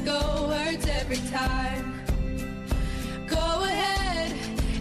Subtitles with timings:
[0.00, 1.94] Go hurts every time.
[3.28, 4.32] Go ahead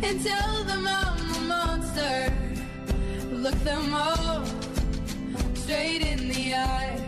[0.04, 2.34] and tell them I'm a monster.
[3.32, 4.46] Look them all
[5.56, 7.01] straight in the eye.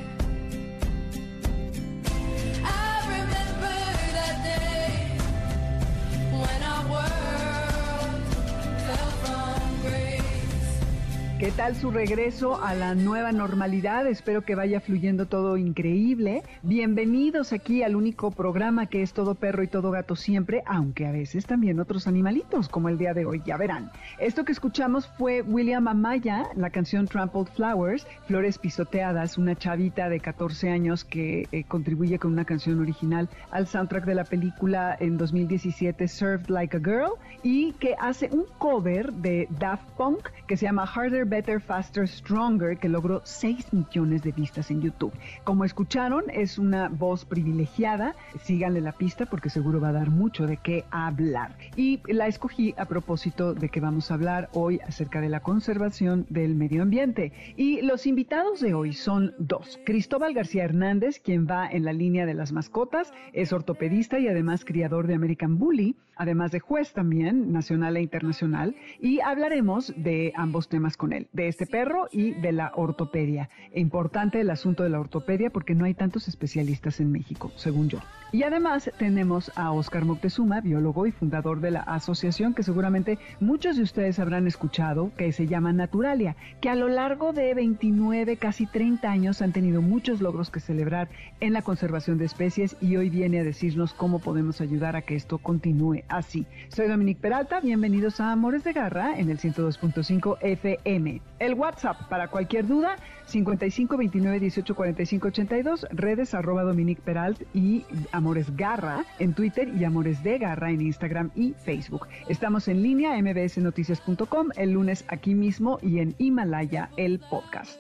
[11.44, 14.08] ¿Qué tal su regreso a la nueva normalidad?
[14.08, 16.42] Espero que vaya fluyendo todo increíble.
[16.62, 21.12] Bienvenidos aquí al único programa que es todo perro y todo gato siempre, aunque a
[21.12, 23.92] veces también otros animalitos, como el día de hoy, ya verán.
[24.20, 30.22] Esto que escuchamos fue William Amaya, la canción Trampled Flowers, Flores Pisoteadas, una chavita de
[30.22, 35.18] 14 años que eh, contribuye con una canción original al soundtrack de la película en
[35.18, 37.12] 2017 Served Like a Girl
[37.44, 42.78] y que hace un cover de Daft Punk que se llama Harder Better, Faster, Stronger,
[42.78, 45.12] que logró 6 millones de vistas en YouTube.
[45.44, 48.16] Como escucharon, es una voz privilegiada.
[48.44, 51.58] Síganle la pista porque seguro va a dar mucho de qué hablar.
[51.76, 56.28] Y la escogí a propósito de que vamos a hablar hoy acerca de la conservación
[56.30, 57.34] del medio ambiente.
[57.58, 59.80] Y los invitados de hoy son dos.
[59.88, 64.66] Cristóbal García Hernández, quien va en la línea de las mascotas, es ortopedista y además
[64.66, 68.76] criador de American Bully, además de juez también, nacional e internacional.
[69.02, 73.50] Y hablaremos de ambos temas con él de este perro y de la ortopedia.
[73.74, 78.00] Importante el asunto de la ortopedia porque no hay tantos especialistas en México, según yo.
[78.32, 83.78] Y además tenemos a Oscar Moctezuma, biólogo y fundador de la asociación que seguramente muchos
[83.78, 88.66] de ustedes habrán escuchado, que se llama Naturalia, que a lo largo de 29, casi
[88.66, 91.10] 30 años han tenido muchos logros que celebrar
[91.42, 95.16] en la conservación de especies y hoy viene a decirnos cómo podemos ayudar a que
[95.16, 96.48] esto continúe así.
[96.70, 101.13] Soy Dominique Peralta, bienvenidos a Amores de Garra en el 102.5 FM.
[101.40, 107.86] El WhatsApp para cualquier duda 55 29 18 45 82, redes arroba Dominique Peralt y
[108.12, 112.08] Amores Garra en Twitter y Amores de Garra en Instagram y Facebook.
[112.28, 117.80] Estamos en línea mbsnoticias.com el lunes aquí mismo y en Himalaya el podcast.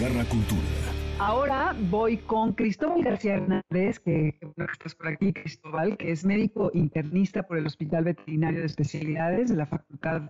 [0.00, 0.92] Garra Cultura.
[1.18, 6.72] Ahora voy con Cristóbal García Hernández, que, bueno, estás por aquí, Cristóbal, que es médico
[6.74, 10.22] internista por el Hospital Veterinario de Especialidades de la Facultad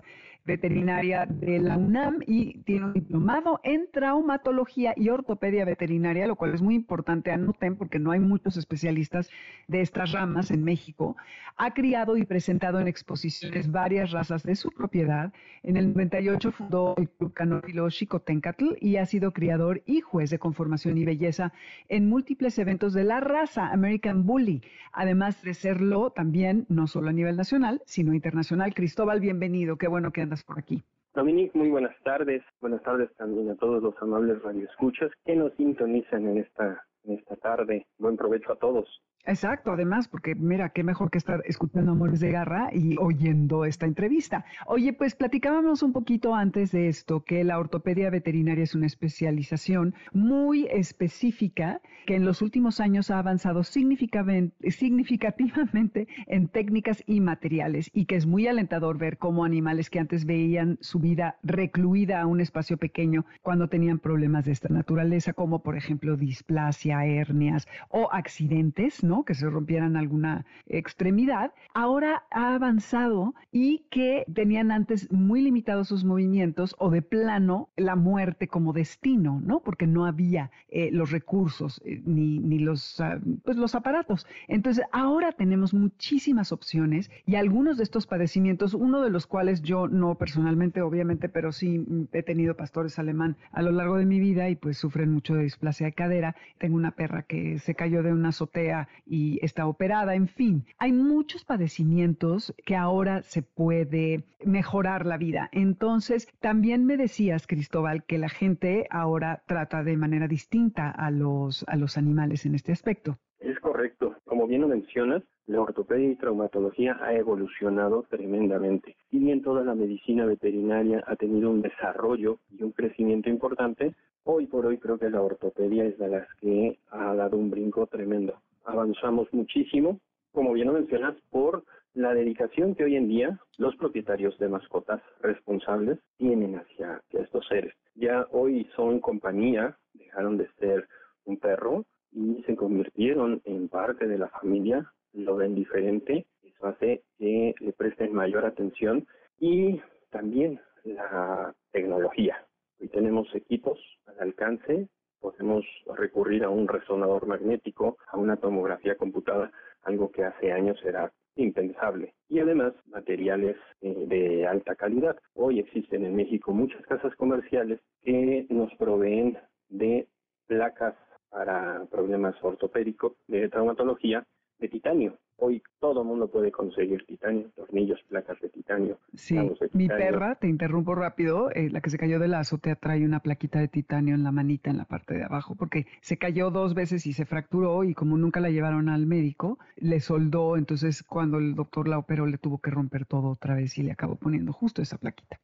[0.44, 6.54] veterinaria de la UNAM y tiene un diplomado en traumatología y ortopedia veterinaria, lo cual
[6.54, 9.30] es muy importante, anoten, porque no hay muchos especialistas
[9.68, 11.16] de estas ramas en México.
[11.56, 15.32] Ha criado y presentado en exposiciones varias razas de su propiedad.
[15.62, 20.38] En el 98 fundó el Club Canófilo Xicotencatl y ha sido criador y juez de
[20.38, 21.52] conformación y belleza
[21.88, 27.12] en múltiples eventos de la raza American Bully, además de serlo también no solo a
[27.12, 28.74] nivel nacional, sino internacional.
[28.74, 30.82] Cristóbal, bienvenido, qué bueno que por aquí.
[31.14, 32.42] Dominique, muy buenas tardes.
[32.60, 37.36] Buenas tardes también a todos los amables radioescuchas que nos sintonizan en esta, en esta
[37.36, 37.86] tarde.
[37.98, 38.88] Buen provecho a todos.
[39.24, 43.86] Exacto, además, porque mira, qué mejor que estar escuchando Amores de Garra y oyendo esta
[43.86, 44.44] entrevista.
[44.66, 49.94] Oye, pues platicábamos un poquito antes de esto que la ortopedia veterinaria es una especialización
[50.12, 58.06] muy específica que en los últimos años ha avanzado significativamente en técnicas y materiales y
[58.06, 62.40] que es muy alentador ver cómo animales que antes veían su vida recluida a un
[62.40, 69.04] espacio pequeño cuando tenían problemas de esta naturaleza, como por ejemplo displasia, hernias o accidentes,
[69.04, 69.11] ¿no?
[69.24, 76.04] Que se rompieran alguna extremidad, ahora ha avanzado y que tenían antes muy limitados sus
[76.04, 79.60] movimientos o de plano la muerte como destino, ¿no?
[79.60, 84.26] Porque no había eh, los recursos eh, ni, ni los, ah, pues los aparatos.
[84.48, 89.88] Entonces, ahora tenemos muchísimas opciones y algunos de estos padecimientos, uno de los cuales yo
[89.88, 94.48] no personalmente, obviamente, pero sí he tenido pastores alemán a lo largo de mi vida
[94.48, 96.36] y pues sufren mucho de displasia de cadera.
[96.58, 100.90] Tengo una perra que se cayó de una azotea y está operada, en fin, hay
[100.90, 105.50] muchos padecimientos que ahora se puede mejorar la vida.
[105.52, 111.62] Entonces, también me decías, Cristóbal, que la gente ahora trata de manera distinta a los,
[111.68, 113.18] a los animales en este aspecto.
[113.38, 114.16] Es correcto.
[114.24, 118.96] Como bien lo mencionas, la ortopedia y traumatología ha evolucionado tremendamente.
[119.10, 123.94] Si bien toda la medicina veterinaria ha tenido un desarrollo y un crecimiento importante,
[124.24, 127.86] hoy por hoy creo que la ortopedia es de las que ha dado un brinco
[127.86, 128.40] tremendo.
[128.64, 130.00] Avanzamos muchísimo,
[130.32, 131.64] como bien lo mencionas, por
[131.94, 137.74] la dedicación que hoy en día los propietarios de mascotas responsables tienen hacia, estos seres.
[137.94, 140.88] Ya hoy son compañía, dejaron de ser
[141.24, 147.02] un perro y se convirtieron en parte de la familia, lo ven diferente, eso hace
[147.18, 149.06] que le presten mayor atención
[149.38, 149.80] y
[150.10, 152.46] también la tecnología.
[152.80, 154.88] Hoy tenemos equipos al alcance,
[155.22, 155.64] podemos
[155.96, 159.50] recurrir a un resonador magnético, a una tomografía computada,
[159.84, 162.12] algo que hace años era impensable.
[162.28, 165.16] Y además, materiales eh, de alta calidad.
[165.34, 169.38] Hoy existen en México muchas casas comerciales que nos proveen
[169.70, 170.08] de
[170.46, 170.94] placas
[171.30, 174.26] para problemas ortopédicos de traumatología
[174.58, 175.18] de titanio.
[175.44, 179.00] Hoy todo el mundo puede conseguir titanio, tornillos, placas de titanio.
[179.14, 179.36] Sí,
[179.72, 183.18] mi perra, te interrumpo rápido, eh, la que se cayó de la azotea trae una
[183.18, 186.74] plaquita de titanio en la manita, en la parte de abajo, porque se cayó dos
[186.74, 191.38] veces y se fracturó y como nunca la llevaron al médico, le soldó, entonces cuando
[191.38, 194.52] el doctor la operó le tuvo que romper todo otra vez y le acabó poniendo
[194.52, 195.40] justo esa plaquita.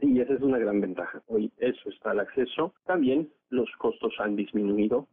[0.00, 1.22] Sí, esa es una gran ventaja.
[1.26, 2.72] Hoy eso está al acceso.
[2.86, 5.08] También los costos han disminuido.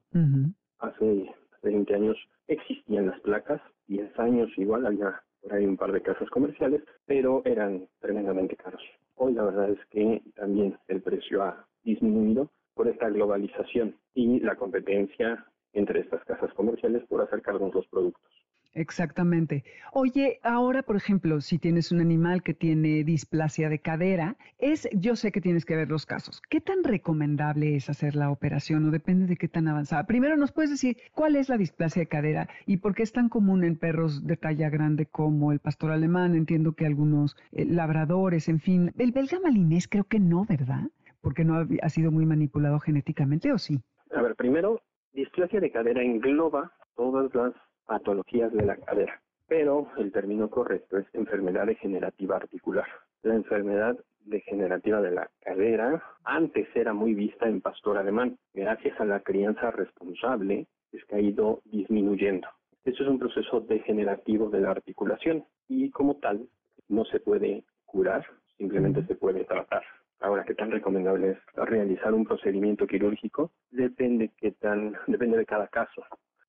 [0.78, 1.26] Hace
[1.64, 2.18] 20 años
[2.48, 7.42] existían las placas, 10 años igual había por ahí un par de casas comerciales, pero
[7.46, 8.82] eran tremendamente caros.
[9.16, 14.56] Hoy la verdad es que también el precio ha disminuido por esta globalización y la
[14.56, 18.37] competencia entre estas casas comerciales por acercarnos los productos.
[18.78, 19.64] Exactamente.
[19.92, 25.16] Oye, ahora, por ejemplo, si tienes un animal que tiene displasia de cadera, es, yo
[25.16, 26.44] sé que tienes que ver los casos.
[26.48, 30.06] ¿Qué tan recomendable es hacer la operación o depende de qué tan avanzada?
[30.06, 33.30] Primero, ¿nos puedes decir cuál es la displasia de cadera y por qué es tan
[33.30, 36.36] común en perros de talla grande como el pastor alemán?
[36.36, 38.94] Entiendo que algunos eh, labradores, en fin.
[39.00, 40.92] El belga malinés creo que no, ¿verdad?
[41.22, 43.82] Porque no ha, ha sido muy manipulado genéticamente, ¿o sí?
[44.16, 44.82] A ver, primero,
[45.14, 47.54] displasia de cadera engloba todas las
[47.88, 52.86] patologías de la cadera, pero el término correcto es enfermedad degenerativa articular.
[53.24, 58.38] La enfermedad degenerativa de la cadera antes era muy vista en pastor alemán.
[58.54, 62.48] Gracias a la crianza responsable es que ha ido disminuyendo.
[62.84, 66.48] Eso es un proceso degenerativo de la articulación y como tal
[66.90, 68.26] no se puede curar,
[68.58, 69.84] simplemente se puede tratar.
[70.20, 73.52] Ahora, ¿qué tan recomendable es realizar un procedimiento quirúrgico?
[73.72, 76.04] Depende qué tan, depende de cada caso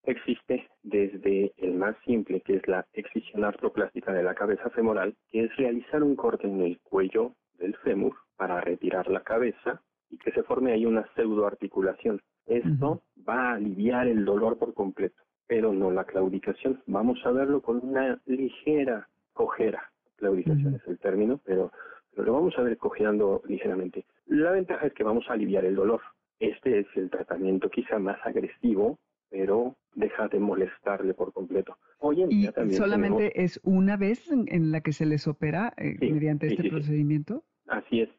[0.04, 5.44] existe desde el más simple, que es la excisión artroplástica de la cabeza femoral, que
[5.44, 10.32] es realizar un corte en el cuello del fémur para retirar la cabeza y que
[10.32, 12.20] se forme ahí una pseudoarticulación.
[12.46, 16.82] Esto va a aliviar el dolor por completo, pero no la claudicación.
[16.86, 19.90] Vamos a verlo con una ligera cojera.
[20.16, 21.70] Claudicación es el término, pero,
[22.12, 24.06] pero lo vamos a ver cojeando ligeramente.
[24.26, 26.00] La ventaja es que vamos a aliviar el dolor.
[26.40, 28.98] Este es el tratamiento quizá más agresivo
[29.30, 31.76] pero deja de molestarle por completo.
[31.98, 35.96] Hoy en día también solamente es una vez en, la que se les opera eh,
[36.00, 37.44] mediante este procedimiento.
[37.66, 38.10] Así es.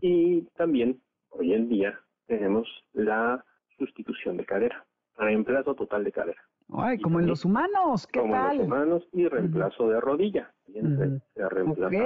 [0.00, 3.44] Y también hoy en día tenemos la
[3.78, 4.84] sustitución de cadera,
[5.16, 6.42] reemplazo total de cadera.
[6.72, 10.52] Ay, como en los humanos, ¿qué como en los humanos y reemplazo de rodilla.
[10.66, 11.96] se, reemplaza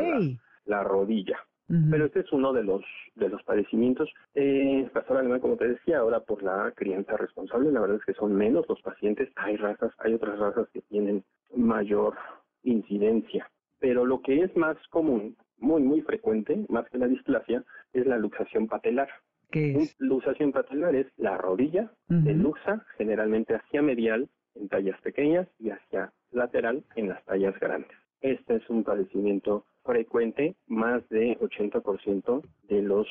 [0.67, 1.39] la rodilla.
[1.67, 2.83] Pero este es uno de los
[3.15, 4.11] de los padecimientos.
[4.35, 8.15] Eh, pastor alemán, como te decía, ahora por la crianza responsable, la verdad es que
[8.15, 9.31] son menos los pacientes.
[9.37, 11.25] Hay razas, hay otras razas que tienen
[11.57, 12.17] mayor
[12.63, 13.51] incidencia.
[13.79, 18.19] Pero lo que es más común, muy, muy frecuente, más que la displasia, es la
[18.19, 19.09] luxación patelar.
[19.51, 19.97] ¿Qué es?
[19.99, 26.13] Luxación patelar es la rodilla de luxa, generalmente hacia medial en tallas pequeñas y hacia
[26.31, 27.97] lateral en las tallas grandes.
[28.21, 33.07] Este es un padecimiento frecuente, más de 80% de los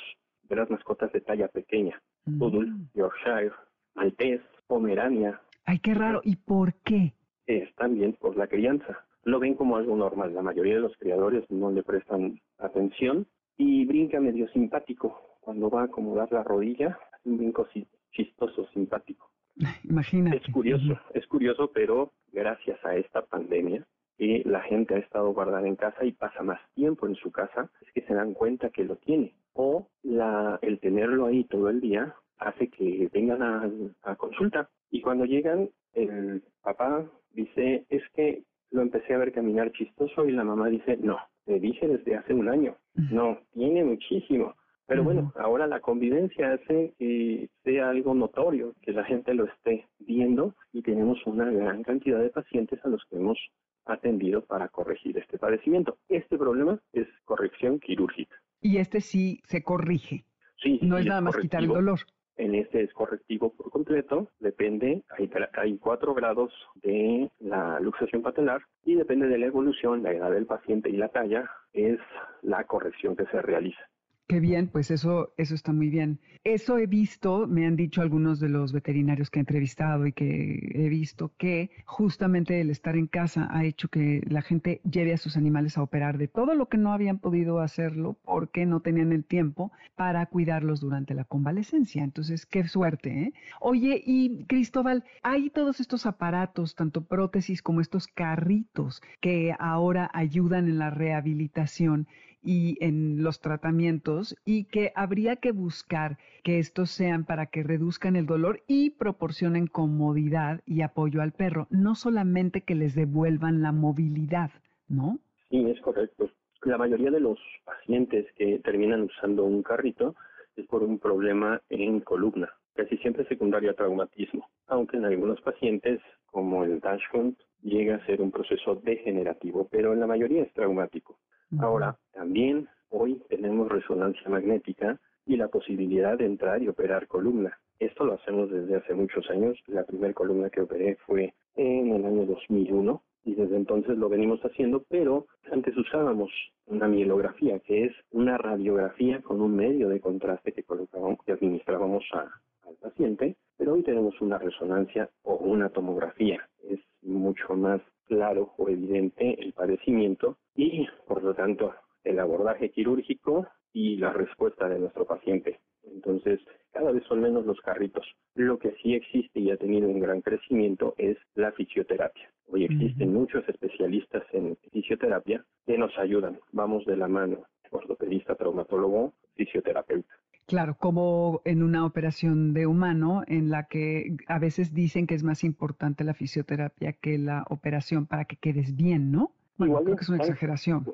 [0.50, 2.40] de las mascotas de talla pequeña, mm.
[2.40, 3.54] Poodle, Yorkshire,
[3.96, 5.40] Maltés, Pomerania.
[5.66, 6.22] Ay, qué raro.
[6.24, 7.14] ¿Y por qué?
[7.48, 9.06] Es también por la crianza.
[9.24, 10.34] Lo ven como algo normal.
[10.34, 13.26] La mayoría de los criadores no le prestan atención
[13.58, 15.38] y brinca medio simpático.
[15.40, 17.68] Cuando va a acomodar la rodilla, un brinco
[18.12, 19.30] chistoso, simpático.
[19.84, 20.38] Imagínate.
[20.38, 23.86] Es curioso, es curioso, pero gracias a esta pandemia
[24.18, 27.70] que la gente ha estado guardada en casa y pasa más tiempo en su casa,
[27.82, 29.34] es que se dan cuenta que lo tiene.
[29.54, 33.70] O la, el tenerlo ahí todo el día hace que vengan a,
[34.04, 34.70] a consulta.
[34.92, 40.32] Y cuando llegan, el papá dice, es que lo empecé a ver caminar chistoso y
[40.32, 42.76] la mamá dice, no, te dije desde hace un año.
[43.12, 44.56] No, tiene muchísimo.
[44.86, 49.88] Pero bueno, ahora la convivencia hace que sea algo notorio, que la gente lo esté
[50.00, 53.40] viendo y tenemos una gran cantidad de pacientes a los que hemos
[53.86, 55.98] atendido para corregir este padecimiento.
[56.10, 58.36] Este problema es corrección quirúrgica.
[58.62, 60.26] Y este sí se corrige.
[60.62, 62.00] Sí, no es nada más quitar el dolor.
[62.36, 68.64] En este es correctivo por completo, depende, hay, hay cuatro grados de la luxación patelar
[68.84, 72.00] y depende de la evolución, la edad del paciente y la talla, es
[72.42, 73.82] la corrección que se realiza.
[74.26, 76.20] Qué bien, pues eso, eso está muy bien.
[76.46, 80.72] Eso he visto, me han dicho algunos de los veterinarios que he entrevistado y que
[80.74, 85.18] he visto que justamente el estar en casa ha hecho que la gente lleve a
[85.18, 89.12] sus animales a operar de todo lo que no habían podido hacerlo porque no tenían
[89.12, 92.04] el tiempo para cuidarlos durante la convalecencia.
[92.04, 93.34] Entonces, qué suerte, ¿eh?
[93.60, 100.68] Oye, y Cristóbal, hay todos estos aparatos, tanto prótesis como estos carritos que ahora ayudan
[100.68, 102.08] en la rehabilitación
[102.44, 108.16] y en los tratamientos y que habría que buscar que estos sean para que reduzcan
[108.16, 113.72] el dolor y proporcionen comodidad y apoyo al perro, no solamente que les devuelvan la
[113.72, 114.52] movilidad,
[114.88, 115.20] ¿no?
[115.50, 116.30] Sí, es correcto.
[116.64, 120.16] La mayoría de los pacientes que terminan usando un carrito
[120.56, 126.00] es por un problema en columna, casi siempre secundario a traumatismo, aunque en algunos pacientes,
[126.26, 131.18] como el Dashhunt, llega a ser un proceso degenerativo, pero en la mayoría es traumático.
[131.60, 137.58] Ahora, también hoy tenemos resonancia magnética y la posibilidad de entrar y operar columna.
[137.80, 139.58] Esto lo hacemos desde hace muchos años.
[139.68, 144.42] La primera columna que operé fue en el año 2001 y desde entonces lo venimos
[144.42, 146.30] haciendo, pero antes usábamos
[146.66, 152.04] una mielografía, que es una radiografía con un medio de contraste que colocábamos, que administrábamos
[152.14, 156.48] al paciente, pero hoy tenemos una resonancia o una tomografía.
[156.70, 163.48] Es mucho más claro o evidente el padecimiento y, por lo tanto, el abordaje quirúrgico
[163.72, 165.60] y la respuesta de nuestro paciente.
[165.84, 166.40] Entonces,
[166.72, 168.06] cada vez son menos los carritos.
[168.36, 172.32] Lo que sí existe y ha tenido un gran crecimiento es la fisioterapia.
[172.48, 176.40] Hoy existen muchos especialistas en fisioterapia que nos ayudan.
[176.52, 180.14] Vamos de la mano, ortopedista, traumatólogo, fisioterapeuta.
[180.46, 185.24] Claro, como en una operación de humano en la que a veces dicen que es
[185.24, 189.32] más importante la fisioterapia que la operación para que quedes bien, ¿no?
[189.60, 190.86] igual creo que es una exageración.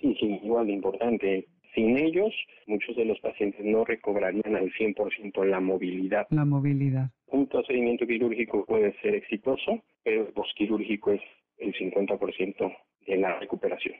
[0.00, 1.46] sí, sí, igual de importante.
[1.74, 2.34] Sin ellos,
[2.66, 6.26] muchos de los pacientes no recobrarían al 100% la movilidad.
[6.30, 7.10] La movilidad.
[7.26, 11.20] Un procedimiento quirúrgico puede ser exitoso, pero el postquirúrgico es
[11.58, 13.94] el 50% de la recuperación.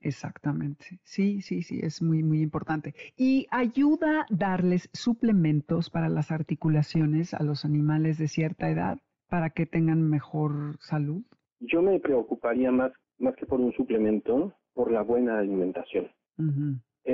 [0.00, 1.00] Exactamente.
[1.02, 2.94] Sí, sí, sí, es muy, muy importante.
[3.16, 9.66] ¿Y ayuda darles suplementos para las articulaciones a los animales de cierta edad para que
[9.66, 11.22] tengan mejor salud?
[11.60, 16.08] Yo me preocuparía más, más que por un suplemento, por la buena alimentación.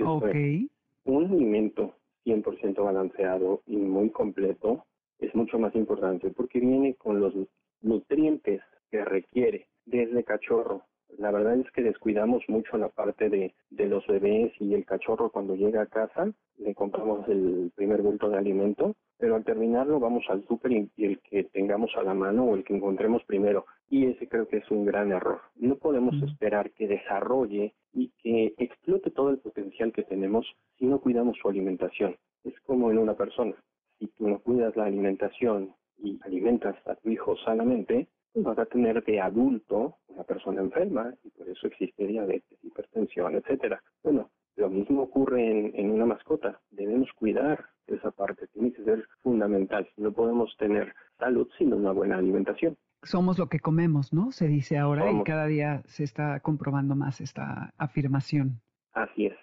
[0.04, 0.35] ok.
[1.04, 4.87] un alimento 100% balanceado y muy completo
[5.18, 7.35] es mucho más importante porque viene con los
[7.80, 10.83] nutrientes que requiere desde cachorro
[11.18, 15.30] la verdad es que descuidamos mucho la parte de, de los bebés y el cachorro
[15.30, 20.25] cuando llega a casa, le compramos el primer bulto de alimento, pero al terminarlo vamos
[20.28, 23.66] al súper y, el que tengamos a la mano o el que encontremos primero.
[23.88, 25.40] Y ese creo que es un gran error.
[25.56, 30.47] No podemos esperar que desarrolle y que explote todo el potencial que tenemos
[30.78, 32.16] si no cuidamos su alimentación.
[32.44, 33.54] Es como en una persona.
[33.99, 38.09] Si tú no cuidas la alimentación y alimentas a tu hijo sanamente,
[38.42, 43.82] vas a tener de adulto una persona enferma y por eso existe diabetes, hipertensión, etcétera.
[44.02, 46.60] Bueno, lo mismo ocurre en, en, una mascota.
[46.70, 49.88] Debemos cuidar esa parte, tiene que ser fundamental.
[49.96, 52.76] No podemos tener salud sin una buena alimentación.
[53.02, 54.32] Somos lo que comemos, ¿no?
[54.32, 58.60] Se dice ahora y cada día se está comprobando más esta afirmación.
[58.92, 59.36] Así es.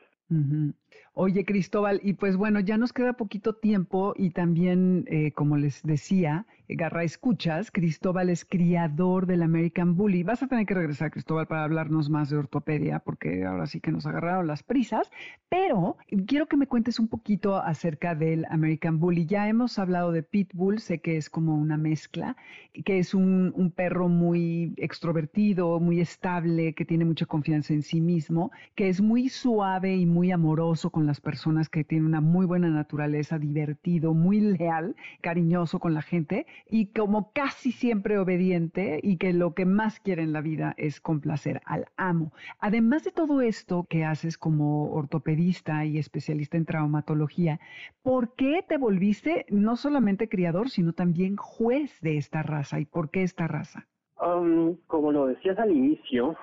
[1.13, 5.83] Oye, Cristóbal, y pues bueno, ya nos queda poquito tiempo y también, eh, como les
[5.83, 10.24] decía, Garra Escuchas, Cristóbal es criador del American Bully.
[10.24, 13.91] Vas a tener que regresar, Cristóbal, para hablarnos más de ortopedia, porque ahora sí que
[13.91, 15.12] nos agarraron las prisas,
[15.50, 19.25] pero quiero que me cuentes un poquito acerca del American Bully.
[19.25, 22.38] Ya hemos hablado de Pitbull, sé que es como una mezcla,
[22.86, 28.50] que es un perro muy extrovertido, muy estable, que tiene mucha confianza en sí mismo,
[28.75, 32.69] que es muy suave y muy amoroso con las personas, que tiene una muy buena
[32.69, 39.33] naturaleza, divertido, muy leal, cariñoso con la gente y como casi siempre obediente y que
[39.33, 42.33] lo que más quiere en la vida es complacer al amo.
[42.59, 47.59] Además de todo esto que haces como ortopedista y especialista en traumatología,
[48.01, 52.79] ¿por qué te volviste no solamente criador, sino también juez de esta raza?
[52.79, 53.88] ¿Y por qué esta raza?
[54.21, 56.35] Um, como lo decías al inicio,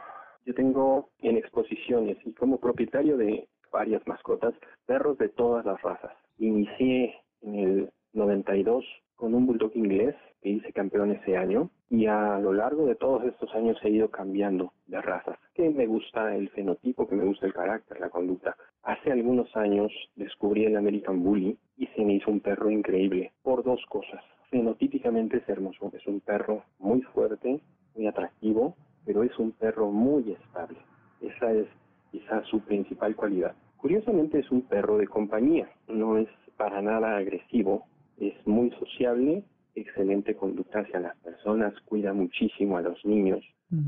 [0.44, 4.54] yo tengo en exposiciones y como propietario de varias mascotas,
[4.86, 6.12] perros de todas las razas.
[6.38, 8.84] Inicié en el 92
[9.16, 13.24] con un bulldog inglés que hice campeón ese año y a lo largo de todos
[13.24, 17.46] estos años he ido cambiando de razas, que me gusta el fenotipo, que me gusta
[17.46, 18.56] el carácter, la conducta.
[18.82, 23.64] Hace algunos años descubrí el American Bully y se me hizo un perro increíble por
[23.64, 24.22] dos cosas.
[24.50, 27.60] Fenotípicamente es hermoso, es un perro muy fuerte,
[27.94, 30.78] muy atractivo, pero es un perro muy estable.
[31.20, 31.66] Esa es
[32.10, 33.54] quizás su principal cualidad.
[33.76, 37.86] Curiosamente es un perro de compañía, no es para nada agresivo,
[38.18, 43.44] es muy sociable, excelente conducta hacia las personas, cuida muchísimo a los niños,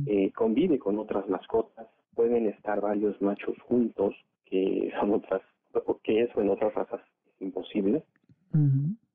[0.07, 5.43] eh, convive con otras mascotas, pueden estar varios machos juntos, que son otras,
[6.05, 8.05] que eso en otras razas es imposible.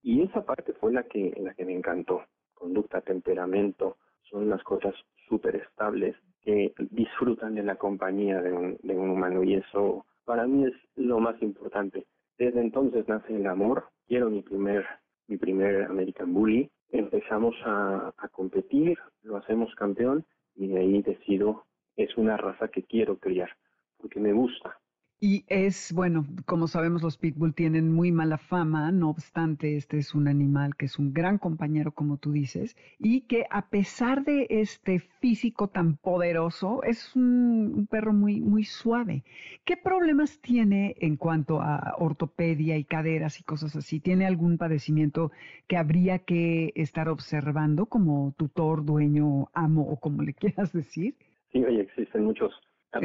[0.03, 2.21] Y esa parte fue la que, la que me encantó.
[2.53, 3.97] Conducta, temperamento,
[4.29, 4.95] son mascotas
[5.27, 10.47] súper estables que disfrutan de la compañía de un, de un humano y eso para
[10.47, 12.05] mí es lo más importante.
[12.37, 13.85] Desde entonces nace el amor.
[14.07, 14.85] Quiero mi primer
[15.27, 16.69] mi primer American Bully.
[16.91, 20.25] Empezamos a, competir, lo hacemos campeón
[20.55, 23.49] y de ahí decido, es una raza que quiero criar,
[23.97, 24.77] porque me gusta.
[25.21, 30.13] Y es, bueno, como sabemos, los pitbull tienen muy mala fama, no obstante, este es
[30.13, 34.45] un animal que es un gran compañero, como tú dices, y que a pesar de
[34.49, 39.23] este físico tan poderoso, es un, perro muy, muy suave.
[39.63, 44.01] ¿Qué problemas tiene en cuanto a ortopedia y caderas y cosas así?
[44.01, 45.31] ¿Tiene algún padecimiento
[45.67, 51.15] que habría que estar observando como tutor, dueño, amo o como le quieras decir?
[51.53, 52.51] Sí, oye, existen muchos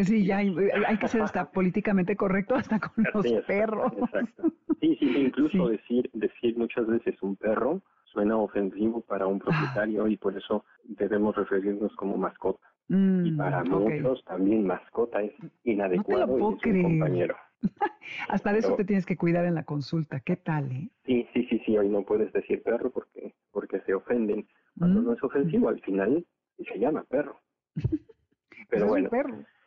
[0.05, 0.55] Sí, ya hay,
[1.01, 3.93] que ser hasta políticamente correcto hasta con los perros.
[3.97, 4.53] Exacto.
[4.81, 10.17] Sí, sí, incluso decir decir muchas veces un perro suena ofensivo para un propietario y
[10.17, 12.67] por eso debemos referirnos como mascota.
[12.89, 15.33] y mm, para muchos también mascota es
[15.65, 17.37] inadecuado y es un compañero.
[18.29, 20.21] Hasta de eso te tienes que cuidar en la consulta.
[20.21, 20.89] ¿Qué tal, eh?
[21.05, 21.77] Sí, sí, sí, sí.
[21.77, 24.49] Hoy no puedes decir perro porque porque se ofenden.
[24.79, 25.05] Cuando mm.
[25.05, 26.25] no es ofensivo, al final
[26.59, 27.39] se llama perro.
[28.71, 29.11] Pero bueno,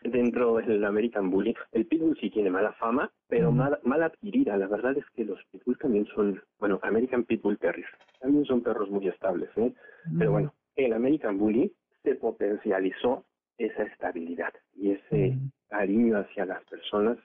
[0.03, 1.55] dentro del American Bully.
[1.71, 4.57] El Pitbull sí tiene mala fama, pero mal, adquirida.
[4.57, 7.87] La verdad es que los Pitbull también son, bueno, American Pitbull Terrier,
[8.19, 9.73] también son perros muy estables, ¿eh?
[10.17, 11.71] Pero bueno, el American Bully
[12.03, 13.25] se potencializó
[13.57, 15.37] esa estabilidad y ese
[15.69, 17.17] cariño hacia las personas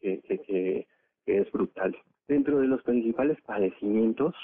[0.00, 0.86] que, que,
[1.26, 1.96] es brutal.
[2.28, 4.34] Dentro de los principales padecimientos,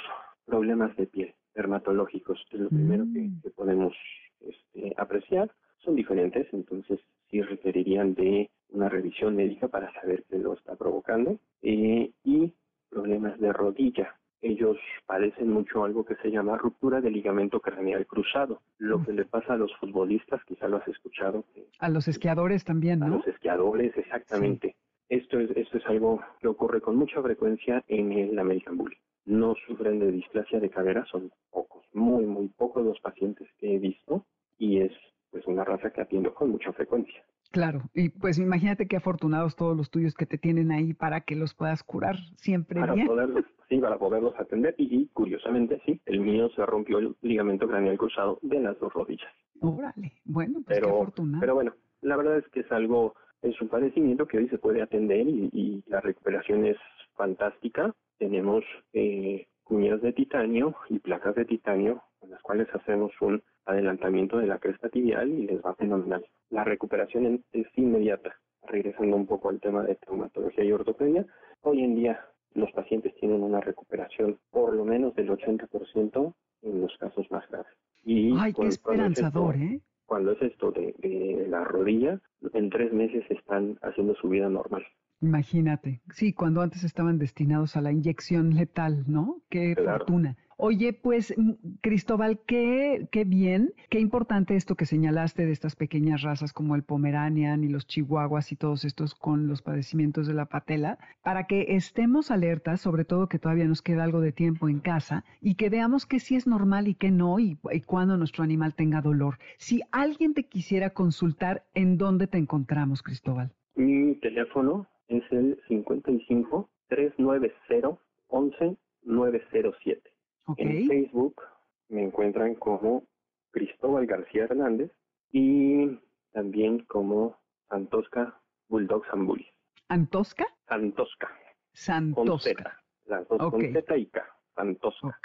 [0.44, 3.94] problemas de piel, dermatológicos, es lo primero que, que podemos
[4.40, 5.50] este, apreciar.
[5.84, 11.38] Son diferentes, entonces sí requerirían de una revisión médica para saber qué lo está provocando.
[11.62, 12.52] Eh, y
[12.92, 14.14] problemas de rodilla.
[14.42, 18.60] Ellos padecen mucho algo que se llama ruptura del ligamento craneal cruzado.
[18.78, 21.44] Lo que le pasa a los futbolistas, quizá lo has escuchado.
[21.78, 23.06] A los esquiadores también, ¿no?
[23.06, 24.74] A los esquiadores, exactamente.
[25.08, 28.96] Esto es, esto es algo que ocurre con mucha frecuencia en el American Bully.
[29.26, 33.78] No sufren de displasia de cadera, son pocos, muy, muy pocos los pacientes que he
[33.78, 34.24] visto
[34.58, 34.92] y es
[35.32, 37.24] pues una raza que atiendo con mucha frecuencia.
[37.50, 41.34] Claro, y pues imagínate qué afortunados todos los tuyos que te tienen ahí para que
[41.34, 43.06] los puedas curar siempre para bien.
[43.06, 47.98] Poderlos, sí, para poderlos atender y, curiosamente sí, el mío se rompió el ligamento craneal
[47.98, 49.32] cruzado de las dos rodillas.
[49.60, 51.40] Órale, bueno, pues qué afortunado.
[51.40, 54.82] Pero bueno, la verdad es que es algo, es un padecimiento que hoy se puede
[54.82, 56.76] atender y, la recuperación es
[57.14, 57.94] fantástica.
[58.18, 64.38] Tenemos eh, cuñas de titanio y placas de titanio con las cuales hacemos un adelantamiento
[64.38, 66.24] de la cresta tibial y les va fenomenal.
[66.50, 68.34] La recuperación es inmediata.
[68.66, 71.26] Regresando un poco al tema de traumatología y ortopedia,
[71.62, 76.96] hoy en día los pacientes tienen una recuperación por lo menos del 80% en los
[76.98, 77.72] casos más graves.
[78.04, 79.80] Y Ay, qué esperanzador, ¿eh?
[80.06, 82.20] Cuando es esto de, de, la rodilla,
[82.52, 84.84] en tres meses están haciendo su vida normal.
[85.22, 89.40] Imagínate, sí, cuando antes estaban destinados a la inyección letal, ¿no?
[89.48, 90.36] Qué fortuna.
[90.56, 96.22] Oye, pues mm, Cristóbal, qué, qué bien, qué importante esto que señalaste de estas pequeñas
[96.22, 100.46] razas como el Pomeranian y los Chihuahuas y todos estos con los padecimientos de la
[100.46, 104.80] patela, para que estemos alertas, sobre todo que todavía nos queda algo de tiempo en
[104.80, 108.42] casa y que veamos que sí es normal y que no y, y cuando nuestro
[108.42, 109.38] animal tenga dolor.
[109.56, 113.52] Si alguien te quisiera consultar, ¿en dónde te encontramos, Cristóbal?
[113.76, 117.98] Mi teléfono es el 55 390
[118.28, 120.10] 11 907.
[120.56, 121.42] En Facebook
[121.88, 123.04] me encuentran como
[123.50, 124.90] Cristóbal García Hernández
[125.30, 125.98] y
[126.32, 127.36] también como
[127.68, 129.52] Santosca Bulldogs and Bullies.
[129.88, 130.46] ¿Antosca?
[130.66, 131.28] Santosca.
[131.72, 132.82] Santosca.
[133.04, 134.24] Las dos con Z y K.
[134.54, 135.18] Santosca.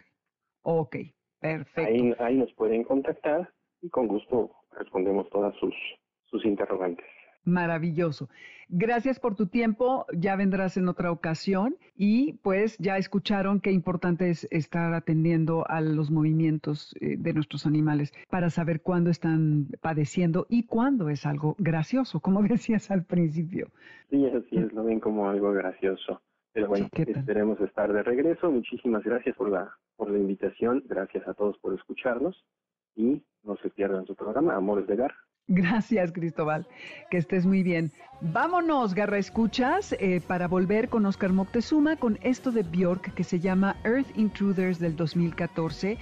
[0.63, 0.97] Ok,
[1.39, 1.89] perfecto.
[1.89, 5.73] Ahí, ahí nos pueden contactar y con gusto respondemos todas sus,
[6.25, 7.05] sus interrogantes.
[7.47, 8.27] Maravilloso.
[8.67, 14.29] Gracias por tu tiempo, ya vendrás en otra ocasión y pues ya escucharon qué importante
[14.29, 20.45] es estar atendiendo a los movimientos eh, de nuestros animales para saber cuándo están padeciendo
[20.49, 23.69] y cuándo es algo gracioso, como decías al principio.
[24.09, 26.21] Sí, así es, lo ven como algo gracioso.
[26.51, 28.51] Pero bueno, esperemos estar de regreso.
[28.51, 32.43] Muchísimas gracias por la, por la invitación, gracias a todos por escucharnos
[32.97, 35.13] y no se pierdan su programa, Amores de Gar.
[35.47, 36.67] Gracias, Cristóbal.
[37.09, 37.91] Que estés muy bien.
[38.19, 43.39] Vámonos, Garra Escuchas, eh, para volver con Oscar Moctezuma con esto de Bjork que se
[43.39, 45.97] llama Earth Intruders del 2014.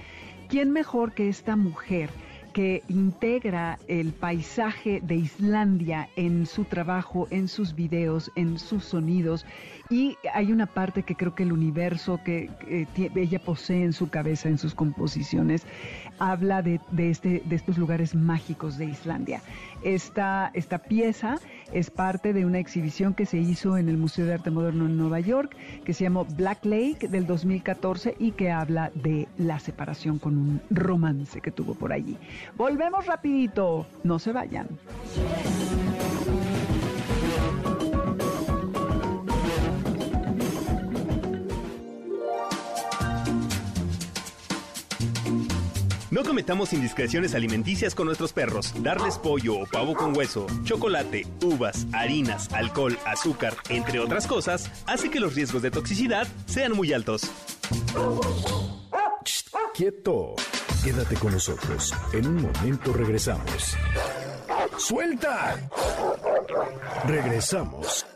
[0.48, 2.10] ¿Quién mejor que esta mujer?
[2.56, 9.44] Que integra el paisaje de Islandia en su trabajo, en sus videos, en sus sonidos.
[9.90, 12.48] Y hay una parte que creo que el universo que
[13.14, 15.66] ella posee en su cabeza, en sus composiciones,
[16.18, 19.42] habla de, este, de estos lugares mágicos de Islandia.
[19.82, 21.36] Esta, esta pieza
[21.72, 24.96] es parte de una exhibición que se hizo en el Museo de Arte Moderno en
[24.96, 30.18] Nueva York, que se llamó Black Lake del 2014 y que habla de la separación
[30.18, 32.16] con un romance que tuvo por allí.
[32.56, 34.68] Volvemos rapidito, no se vayan.
[46.16, 48.72] No cometamos indiscreciones alimenticias con nuestros perros.
[48.82, 55.10] Darles pollo o pavo con hueso, chocolate, uvas, harinas, alcohol, azúcar, entre otras cosas, hace
[55.10, 57.30] que los riesgos de toxicidad sean muy altos.
[59.74, 60.36] quieto.
[60.82, 61.92] Quédate con nosotros.
[62.14, 63.76] En un momento regresamos.
[64.78, 65.68] ¡Suelta!
[67.06, 68.06] Regresamos.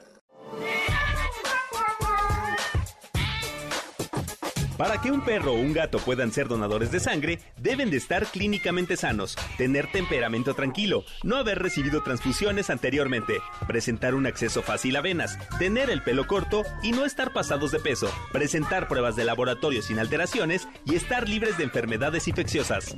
[4.81, 8.25] Para que un perro o un gato puedan ser donadores de sangre, deben de estar
[8.25, 15.03] clínicamente sanos, tener temperamento tranquilo, no haber recibido transfusiones anteriormente, presentar un acceso fácil a
[15.03, 19.83] venas, tener el pelo corto y no estar pasados de peso, presentar pruebas de laboratorio
[19.83, 22.97] sin alteraciones y estar libres de enfermedades infecciosas.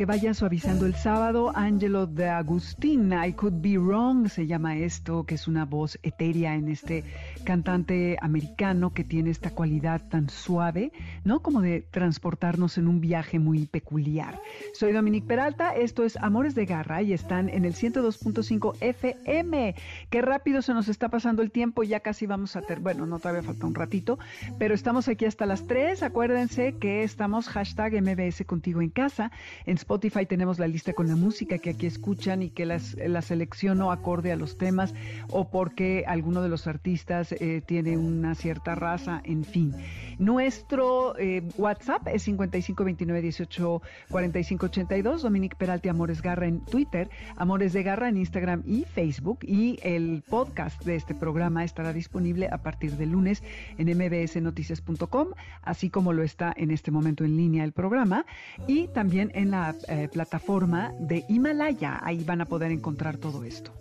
[0.00, 1.52] Que vaya suavizando el sábado.
[1.54, 6.54] Angelo de Agustín, I Could Be Wrong, se llama esto, que es una voz etérea
[6.54, 7.04] en este
[7.40, 10.92] cantante americano que tiene esta cualidad tan suave,
[11.24, 11.40] ¿no?
[11.40, 14.40] Como de transportarnos en un viaje muy peculiar.
[14.74, 19.74] Soy Dominique Peralta, esto es Amores de Garra y están en el 102.5 FM.
[20.10, 23.18] Qué rápido se nos está pasando el tiempo, ya casi vamos a ter bueno, no
[23.18, 24.18] todavía falta un ratito,
[24.58, 26.02] pero estamos aquí hasta las 3.
[26.02, 29.30] Acuérdense que estamos hashtag MBS contigo en casa.
[29.66, 33.22] En Spotify tenemos la lista con la música que aquí escuchan y que las, la
[33.22, 34.94] selecciono acorde a los temas
[35.28, 39.74] o porque alguno de los artistas eh, tiene una cierta raza, en fin.
[40.18, 48.16] Nuestro eh, WhatsApp es 5529184582, Dominique Peralti Amores Garra en Twitter, Amores de Garra en
[48.16, 53.42] Instagram y Facebook y el podcast de este programa estará disponible a partir del lunes
[53.78, 55.28] en mbsnoticias.com,
[55.62, 58.26] así como lo está en este momento en línea el programa
[58.66, 63.72] y también en la eh, plataforma de Himalaya, ahí van a poder encontrar todo esto.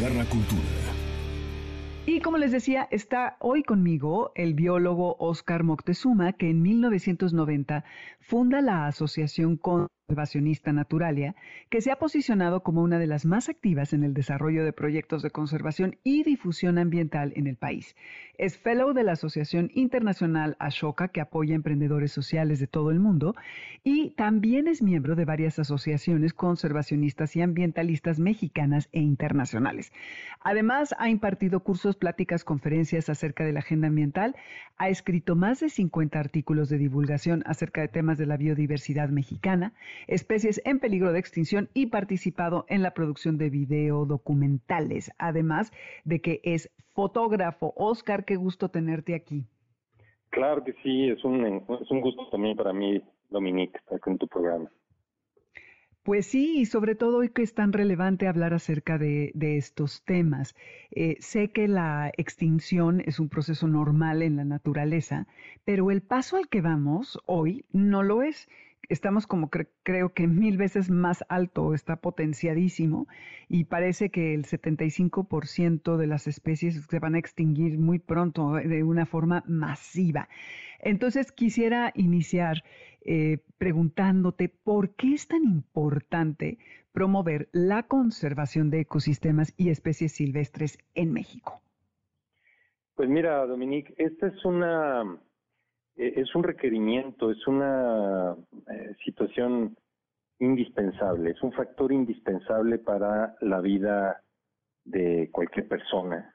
[0.00, 0.93] Garra Cultura.
[2.06, 7.82] Y como les decía, está hoy conmigo el biólogo Oscar Moctezuma, que en 1990
[8.20, 9.56] funda la Asociación
[10.06, 11.34] Conservacionista Naturalia,
[11.70, 15.22] que se ha posicionado como una de las más activas en el desarrollo de proyectos
[15.22, 17.96] de conservación y difusión ambiental en el país.
[18.36, 23.34] Es fellow de la Asociación Internacional Ashoka, que apoya emprendedores sociales de todo el mundo,
[23.82, 29.90] y también es miembro de varias asociaciones conservacionistas y ambientalistas mexicanas e internacionales.
[30.40, 34.36] Además, ha impartido cursos, pláticas, conferencias acerca de la agenda ambiental,
[34.76, 39.72] ha escrito más de 50 artículos de divulgación acerca de temas de la biodiversidad mexicana,
[40.06, 45.72] especies en peligro de extinción y participado en la producción de video documentales, además
[46.04, 47.72] de que es fotógrafo.
[47.76, 49.46] Oscar, qué gusto tenerte aquí.
[50.30, 51.44] Claro que sí, es un,
[51.80, 54.70] es un gusto también para mí, Dominique, estar con tu programa.
[56.04, 60.54] Pues sí, y sobre todo hoy que es tan relevante hablar acerca de, estos temas.
[60.90, 65.26] Eh, sé que la extinción es un proceso normal en la naturaleza,
[65.64, 68.50] pero el paso al que vamos hoy no lo es.
[68.88, 73.06] Estamos como creo que mil veces más alto, está potenciadísimo
[73.48, 78.82] y parece que el 75% de las especies se van a extinguir muy pronto de
[78.82, 80.28] una forma masiva.
[80.80, 82.62] Entonces quisiera iniciar
[83.06, 86.58] eh, preguntándote por qué es tan importante
[86.92, 91.60] promover la conservación de ecosistemas y especies silvestres en México.
[92.94, 95.18] Pues mira, Dominique, esta es una eh,
[95.96, 98.36] es un requerimiento, es una
[98.70, 99.76] eh, situación
[100.38, 104.22] indispensable, es un factor indispensable para la vida
[104.84, 106.34] de cualquier persona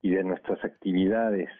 [0.00, 1.50] y de nuestras actividades.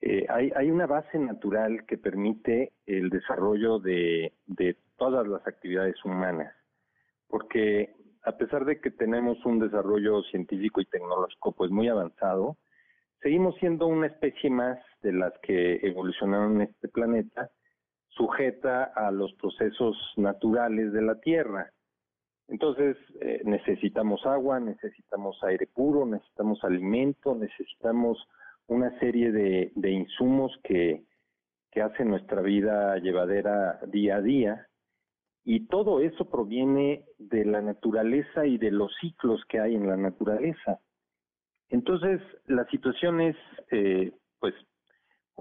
[0.00, 6.02] Eh, hay, hay, una base natural que permite el desarrollo de, de todas las actividades
[6.04, 6.54] humanas,
[7.28, 12.56] porque a pesar de que tenemos un desarrollo científico y tecnológico pues muy avanzado,
[13.20, 17.50] seguimos siendo una especie más de las que evolucionaron este planeta,
[18.08, 21.72] sujeta a los procesos naturales de la Tierra.
[22.48, 28.18] Entonces, eh, necesitamos agua, necesitamos aire puro, necesitamos alimento, necesitamos
[28.66, 31.04] una serie de, insumos que,
[31.70, 34.66] que hacen nuestra vida llevadera día a día.
[35.44, 39.96] Y todo eso proviene de la naturaleza y de los ciclos que hay en la
[39.96, 40.80] naturaleza.
[41.70, 43.36] Entonces, la situación es,
[43.70, 44.54] eh, pues,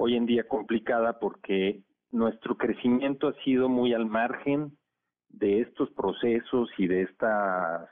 [0.01, 1.81] hoy en día complicada porque
[2.12, 4.77] nuestro crecimiento ha sido muy al margen
[5.27, 7.89] de estos procesos y de estas,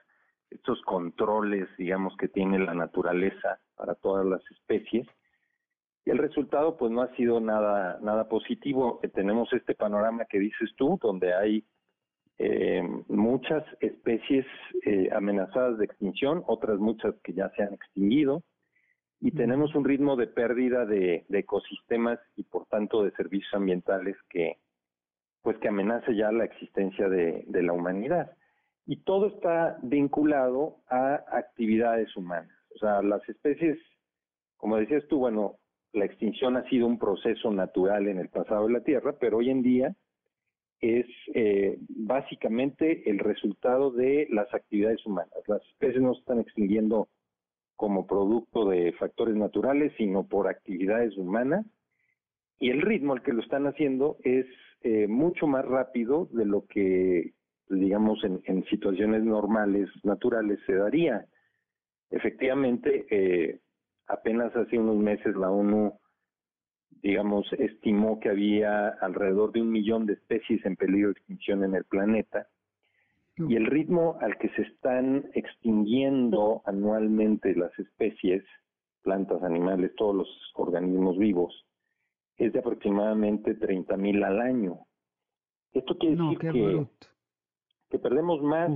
[0.50, 5.06] estos controles, digamos, que tiene la naturaleza para todas las especies.
[6.06, 9.02] Y el resultado pues no ha sido nada, nada positivo.
[9.14, 11.66] Tenemos este panorama que dices tú, donde hay
[12.38, 14.46] eh, muchas especies
[14.86, 18.44] eh, amenazadas de extinción, otras muchas que ya se han extinguido,
[19.20, 24.58] y tenemos un ritmo de pérdida de, ecosistemas y por tanto de servicios ambientales que
[25.42, 28.36] pues que amenaza ya la existencia de, de la humanidad.
[28.86, 32.52] Y todo está vinculado a actividades humanas.
[32.76, 33.80] O sea, las especies,
[34.58, 35.56] como decías tú, bueno,
[35.94, 39.50] la extinción ha sido un proceso natural en el pasado de la Tierra, pero hoy
[39.50, 39.96] en día
[40.82, 45.38] es eh, básicamente el resultado de las actividades humanas.
[45.48, 47.08] Las especies no se están extinguiendo
[47.78, 51.66] como producto de factores naturales, sino por actividades humanas.
[52.60, 54.48] Y el ritmo al que lo están haciendo es
[54.82, 57.34] eh, mucho más rápido de lo que,
[57.70, 61.26] digamos, en, situaciones normales, naturales, se daría.
[62.10, 63.60] Efectivamente, eh,
[64.08, 66.00] apenas hace unos meses la ONU,
[67.04, 71.76] digamos, estimó que había alrededor de un millón de especies en peligro de extinción en
[71.76, 72.48] el planeta.
[73.38, 78.44] Y el ritmo al que se están extinguiendo anualmente las especies,
[79.04, 81.68] plantas, animales, todos los organismos vivos,
[82.38, 84.80] es de aproximadamente 30 mil al año.
[85.74, 86.88] Esto quiere decir que,
[87.90, 88.72] que, perdemos más,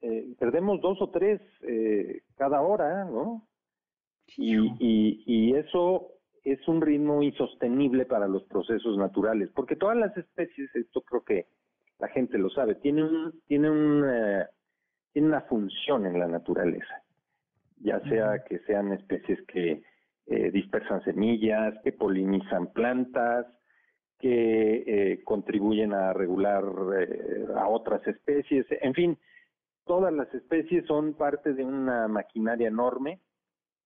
[0.00, 3.46] eh, perdemos dos o tres eh, cada hora, ¿no?
[4.36, 6.12] Y, y, eso
[6.44, 11.46] es un ritmo insostenible para los procesos naturales, porque todas las especies, esto creo que
[12.02, 14.44] la gente lo sabe, tienen, tienen, eh,
[15.12, 17.00] tienen una función en la naturaleza,
[17.78, 19.84] ya sea que sean especies que
[20.26, 23.46] eh, dispersan semillas, que polinizan plantas,
[24.18, 26.64] que eh, contribuyen a regular
[27.56, 29.18] a otras especies, en fin,
[29.86, 33.20] todas las especies son parte de una maquinaria enorme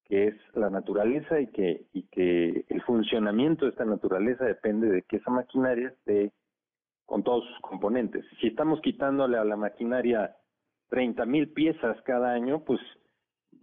[0.07, 5.03] que es la naturaleza y que, y que el funcionamiento de esta naturaleza depende de
[5.03, 6.33] que esa maquinaria esté
[7.07, 8.25] con todos sus componentes.
[8.41, 10.37] Si estamos quitándole a la maquinaria
[10.91, 12.81] 30 mil piezas cada año, pues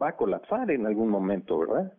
[0.01, 1.93] va a colapsar en algún momento, ¿verdad?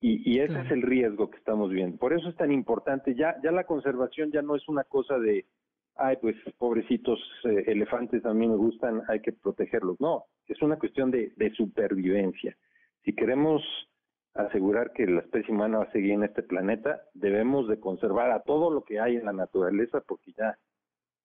[0.00, 1.96] Y, y ese es el riesgo que estamos viendo.
[1.96, 3.14] Por eso es tan importante.
[3.14, 5.46] Ya, ya la conservación ya no es una cosa de,
[5.94, 10.00] ay, pues pobrecitos eh, elefantes a mí me gustan, hay que protegerlos.
[10.00, 12.56] No, es una cuestión de, de supervivencia
[13.04, 13.62] si queremos
[14.34, 18.42] asegurar que la especie humana va a seguir en este planeta, debemos de conservar a
[18.42, 20.56] todo lo que hay en la naturaleza porque ya,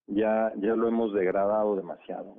[0.08, 2.36] ya, ya lo hemos degradado demasiado.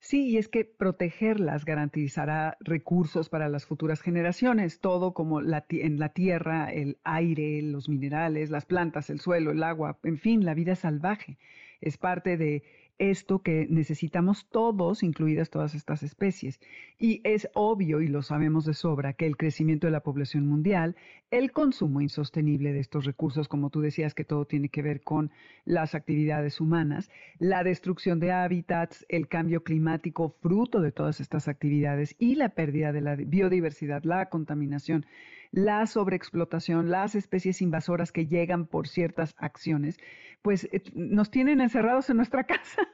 [0.00, 5.98] Sí, y es que protegerlas garantizará recursos para las futuras generaciones, todo como la, en
[5.98, 10.54] la tierra, el aire, los minerales, las plantas, el suelo, el agua, en fin, la
[10.54, 11.36] vida salvaje.
[11.80, 12.62] Es parte de
[12.98, 16.60] esto que necesitamos todos, incluidas todas estas especies.
[16.98, 20.96] Y es obvio, y lo sabemos de sobra, que el crecimiento de la población mundial,
[21.30, 25.30] el consumo insostenible de estos recursos, como tú decías, que todo tiene que ver con
[25.64, 32.16] las actividades humanas, la destrucción de hábitats, el cambio climático fruto de todas estas actividades
[32.18, 35.06] y la pérdida de la biodiversidad, la contaminación,
[35.50, 39.98] la sobreexplotación, las especies invasoras que llegan por ciertas acciones,
[40.42, 42.88] pues nos tienen encerrados en nuestra casa.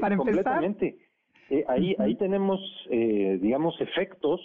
[0.00, 0.16] Para empezar.
[0.16, 0.98] Completamente.
[1.68, 2.60] ahí, ahí tenemos,
[2.90, 4.40] digamos, efectos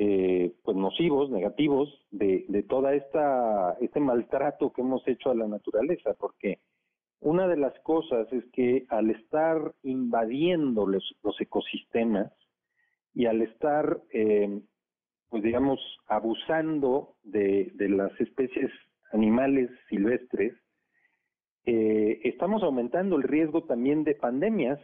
[0.00, 5.48] eh, pues nocivos, negativos de, de toda esta este maltrato que hemos hecho a la
[5.48, 6.60] naturaleza, porque
[7.18, 12.32] una de las cosas es que al estar invadiendo los, los ecosistemas
[13.12, 14.60] y al estar, eh,
[15.30, 18.70] pues digamos, abusando de, de las especies
[19.10, 20.54] animales silvestres,
[21.70, 24.80] eh, estamos aumentando el riesgo también de pandemias,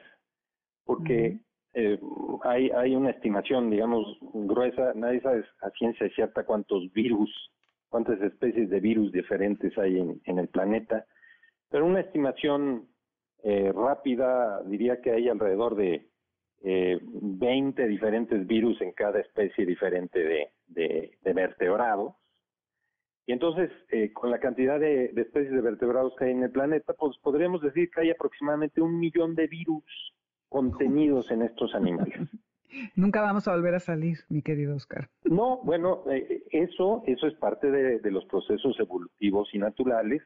[0.85, 1.39] porque
[1.73, 1.99] eh,
[2.43, 7.31] hay, hay una estimación, digamos, gruesa, nadie sabe a ciencia cierta cuántos virus,
[7.89, 11.07] cuántas especies de virus diferentes hay en, en el planeta,
[11.71, 12.87] pero una estimación
[13.43, 16.07] eh, rápida diría que hay alrededor de
[16.65, 22.15] eh, 20 diferentes virus en cada especie diferente de, de, de vertebrados.
[23.27, 26.51] Y entonces, eh, con la cantidad de, de especies de vertebrados que hay en el
[26.51, 30.15] planeta, pues podríamos decir que hay aproximadamente un millón de virus
[30.49, 32.15] contenidos en estos animales.
[32.97, 35.09] Nunca vamos a volver a salir, mi querido Oscar.
[35.25, 40.23] No, bueno, eh, eso, eso es parte de, los procesos evolutivos y naturales,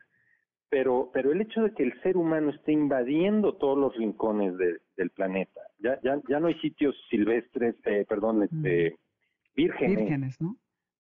[0.69, 5.11] pero, pero el hecho de que el ser humano esté invadiendo todos los rincones del
[5.11, 8.97] planeta, ya, ya, ya no hay sitios silvestres, eh, perdón, este,
[9.55, 10.57] vírgenes, vírgenes, ¿no?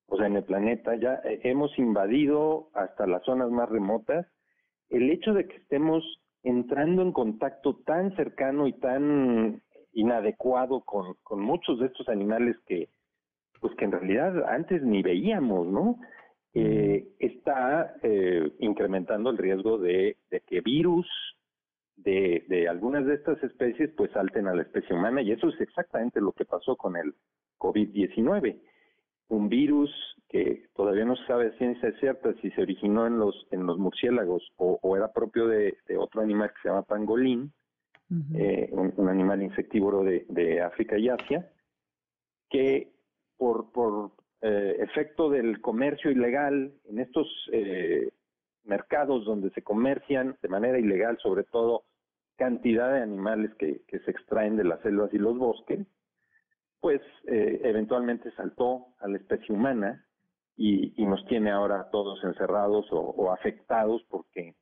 [0.08, 4.26] O sea, en el planeta ya eh, hemos invadido hasta las zonas más remotas.
[4.88, 6.02] El hecho de que estemos
[6.42, 12.88] entrando en contacto tan cercano y tan inadecuado con, con muchos de estos animales que,
[13.60, 15.98] pues que en realidad antes ni veíamos, ¿no?
[16.54, 21.06] Eh, está eh, incrementando el riesgo de, de que virus
[21.96, 25.60] de, de, algunas de estas especies pues salten a la especie humana y eso es
[25.60, 27.12] exactamente lo que pasó con el
[27.58, 28.58] COVID-19
[29.28, 29.90] un virus
[30.28, 33.78] que todavía no se sabe a ciencia cierta si se originó en los en los
[33.78, 37.52] murciélagos o, era propio de, otro animal que se llama pangolín,
[38.34, 41.50] eh, un, animal insectívoro de, África y Asia,
[42.50, 42.90] que
[43.36, 48.10] por, por eh, efecto del comercio ilegal en estos eh,
[48.64, 51.84] mercados donde se comercian de manera ilegal, sobre todo
[52.36, 55.86] cantidad de animales que, que se extraen de las selvas y los bosques,
[56.80, 60.04] pues eh, eventualmente saltó a la especie humana
[60.56, 64.56] y, nos tiene ahora todos encerrados o, afectados porque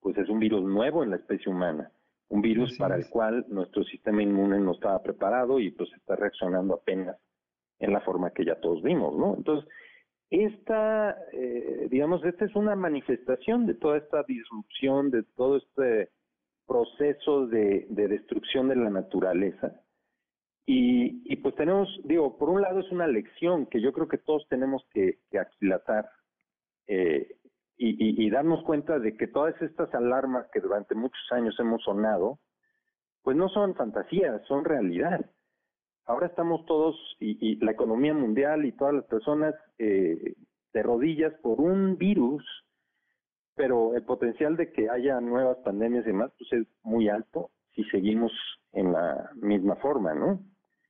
[0.00, 1.90] pues es un virus nuevo en la especie humana,
[2.28, 6.74] un virus para el cual nuestro sistema inmune no estaba preparado y pues está reaccionando
[6.74, 7.16] apenas
[7.78, 9.34] en la forma que ya todos vimos, ¿no?
[9.36, 9.68] Entonces,
[10.30, 16.10] esta, eh, digamos, esta es una manifestación de toda esta disrupción, de todo este
[16.66, 19.80] proceso de destrucción de la naturaleza,
[20.72, 24.46] y, pues tenemos, digo, por un lado es una lección que yo creo que todos
[24.48, 26.08] tenemos que, aquilatar
[26.86, 27.36] eh,
[27.76, 32.38] y, darnos cuenta de que todas estas alarmas que durante muchos años hemos sonado,
[33.22, 35.28] pues no son fantasías, son realidad.
[36.04, 40.36] Ahora estamos todos, y, la economía mundial y todas las personas eh,
[40.72, 42.44] de rodillas por un virus,
[43.56, 47.82] pero el potencial de que haya nuevas pandemias y demás, pues es muy alto si
[47.84, 48.30] seguimos
[48.72, 50.38] en la misma forma, ¿no?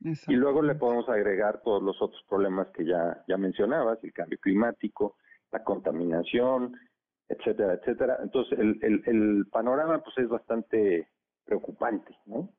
[0.00, 4.38] Y luego le podemos agregar todos los otros problemas que ya, ya mencionabas, el cambio
[4.38, 5.16] climático,
[5.52, 6.74] la contaminación,
[7.28, 8.18] etcétera, etcétera.
[8.22, 11.08] Entonces, el, el, el panorama pues es bastante
[11.44, 12.50] preocupante, ¿no?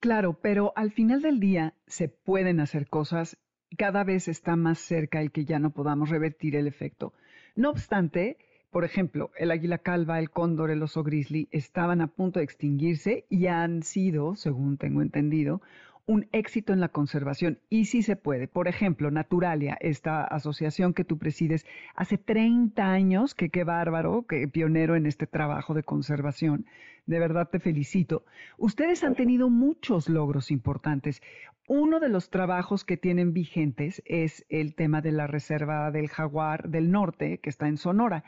[0.00, 3.38] Claro, pero al final del día se pueden hacer cosas,
[3.78, 7.12] cada vez está más cerca el que ya no podamos revertir el efecto.
[7.54, 8.36] No obstante,
[8.70, 13.24] por ejemplo, el águila calva, el cóndor, el oso grizzly estaban a punto de extinguirse
[13.30, 15.62] y han sido, según tengo entendido,
[16.06, 18.46] un éxito en la conservación y sí se puede.
[18.46, 21.66] Por ejemplo, Naturalia, esta asociación que tú presides,
[21.96, 26.66] hace 30 años, que qué bárbaro, que pionero en este trabajo de conservación.
[27.06, 28.24] De verdad te felicito.
[28.56, 31.22] Ustedes han tenido muchos logros importantes.
[31.68, 36.68] Uno de los trabajos que tienen vigentes es el tema de la reserva del jaguar
[36.68, 38.22] del norte, que está en Sonora.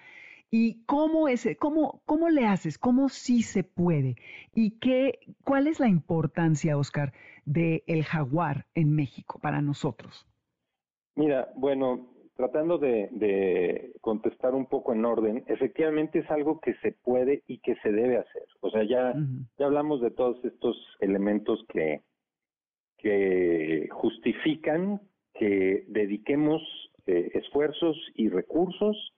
[0.50, 2.78] ¿Y cómo, es, cómo, cómo le haces?
[2.78, 4.16] ¿Cómo sí se puede?
[4.54, 7.12] ¿Y qué, cuál es la importancia, Oscar,
[7.52, 10.26] del el jaguar en México para nosotros?
[11.14, 17.42] Mira, bueno, tratando de, contestar un poco en orden, efectivamente es algo que se puede
[17.46, 18.44] y que se debe hacer.
[18.60, 19.12] O sea, ya,
[19.58, 22.02] ya hablamos de todos estos elementos que,
[22.98, 25.00] que justifican
[25.34, 26.62] que dediquemos
[27.06, 29.14] eh, esfuerzos y recursos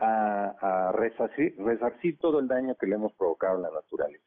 [0.00, 4.24] a, resarcir, todo el daño que le hemos provocado a la naturaleza.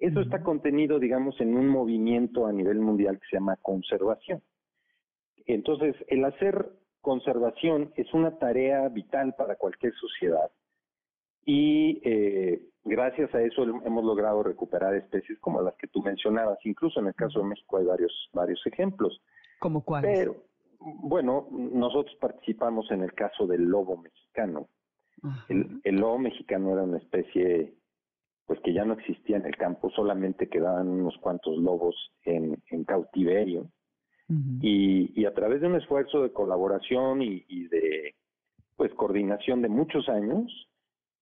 [0.00, 4.42] Eso está contenido, digamos, en un movimiento a nivel mundial que se llama conservación.
[5.46, 6.70] Entonces, el hacer
[7.00, 10.50] conservación es una tarea vital para cualquier sociedad,
[11.44, 16.58] y eh, gracias a eso hemos logrado recuperar especies como las que tú mencionabas.
[16.64, 19.20] Incluso en el caso de México hay varios, varios ejemplos.
[19.58, 20.18] ¿Como cuáles?
[20.18, 20.36] Pero,
[20.78, 24.68] bueno, nosotros participamos en el caso del lobo mexicano.
[25.48, 27.74] El, el, lobo mexicano era una especie
[28.50, 31.94] pues que ya no existía en el campo, solamente quedaban unos cuantos lobos
[32.24, 33.70] en, en cautiverio.
[34.60, 38.16] y, y, a través de un esfuerzo de colaboración y, y, de
[38.74, 40.50] pues coordinación de muchos años,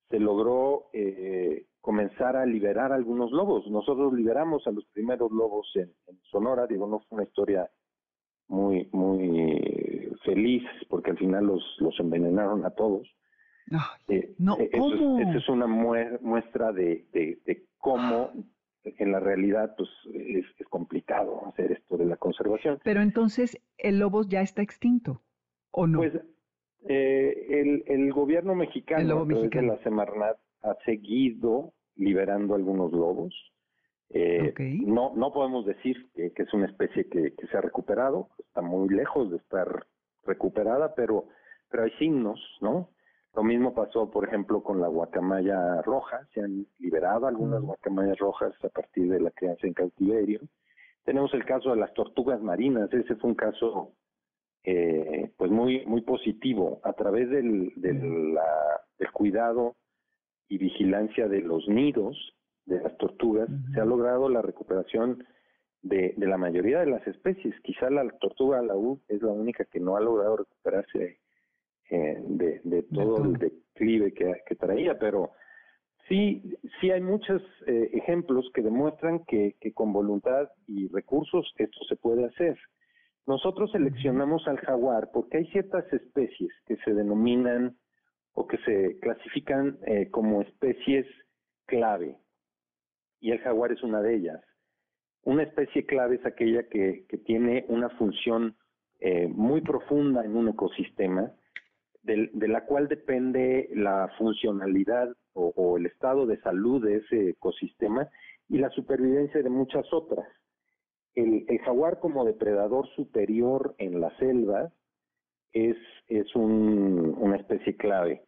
[0.09, 3.67] se logró eh, comenzar a liberar algunos lobos.
[3.71, 5.93] Nosotros liberamos a los primeros lobos en,
[6.31, 7.69] Sonora, digo, no fue una historia
[8.47, 13.07] muy, muy feliz, porque al final los, los envenenaron a todos.
[14.09, 18.33] Eh, no, eh, eso, es, es, una muestra de, de, cómo
[18.85, 22.81] en la realidad pues es, es, complicado hacer esto de la conservación.
[22.83, 25.23] Pero entonces el lobo ya está extinto,
[25.71, 25.99] ¿o no?
[25.99, 26.15] Pues
[26.89, 33.35] eh, el, el gobierno mexicano, de la Semarnat, ha seguido liberando algunos lobos.
[34.11, 34.55] Eh,
[34.87, 38.89] no, no podemos decir que, es una especie que, que, se ha recuperado, está muy
[38.89, 39.87] lejos de estar
[40.25, 41.27] recuperada, pero,
[41.71, 42.89] pero hay signos, ¿no?
[43.35, 47.67] Lo mismo pasó, por ejemplo, con la guacamaya roja, se han liberado algunas mm.
[47.67, 50.41] guacamayas rojas a partir de la crianza en cautiverio.
[51.05, 53.93] Tenemos el caso de las tortugas marinas, ese fue un caso
[54.65, 56.81] eh, pues muy muy positivo.
[56.83, 58.37] A través del, del,
[58.99, 59.77] del, cuidado
[60.49, 62.35] y vigilancia de los nidos
[62.67, 65.25] de las tortugas se ha logrado la recuperación
[65.83, 67.55] de, de, la mayoría de las especies.
[67.63, 71.19] Quizá la tortuga laúd es la única que no ha logrado recuperarse
[71.91, 75.33] eh, de, de, todo el declive que, que traía pero
[76.09, 76.43] Sí,
[76.81, 81.97] sí hay muchos eh, ejemplos que demuestran que, que, con voluntad y recursos esto se
[81.97, 82.59] puede hacer.
[83.27, 87.77] Nosotros seleccionamos al jaguar porque hay ciertas especies que se denominan
[88.33, 91.07] o que se clasifican eh, como especies
[91.67, 92.17] clave
[93.21, 94.41] y el jaguar es una de ellas.
[95.25, 98.57] Una especie clave es aquella que, que tiene una función
[99.01, 101.31] eh, muy profunda en un ecosistema,
[102.17, 108.09] de, la cual depende la funcionalidad o, el estado de salud de ese ecosistema
[108.49, 110.27] y la supervivencia de muchas otras
[111.15, 114.73] el, jaguar como depredador superior en la selva
[115.53, 118.23] es, es un, una especie clave.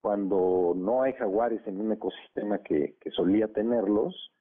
[0.00, 4.32] Cuando no hay jaguares en un ecosistema que, que solía tenerlos,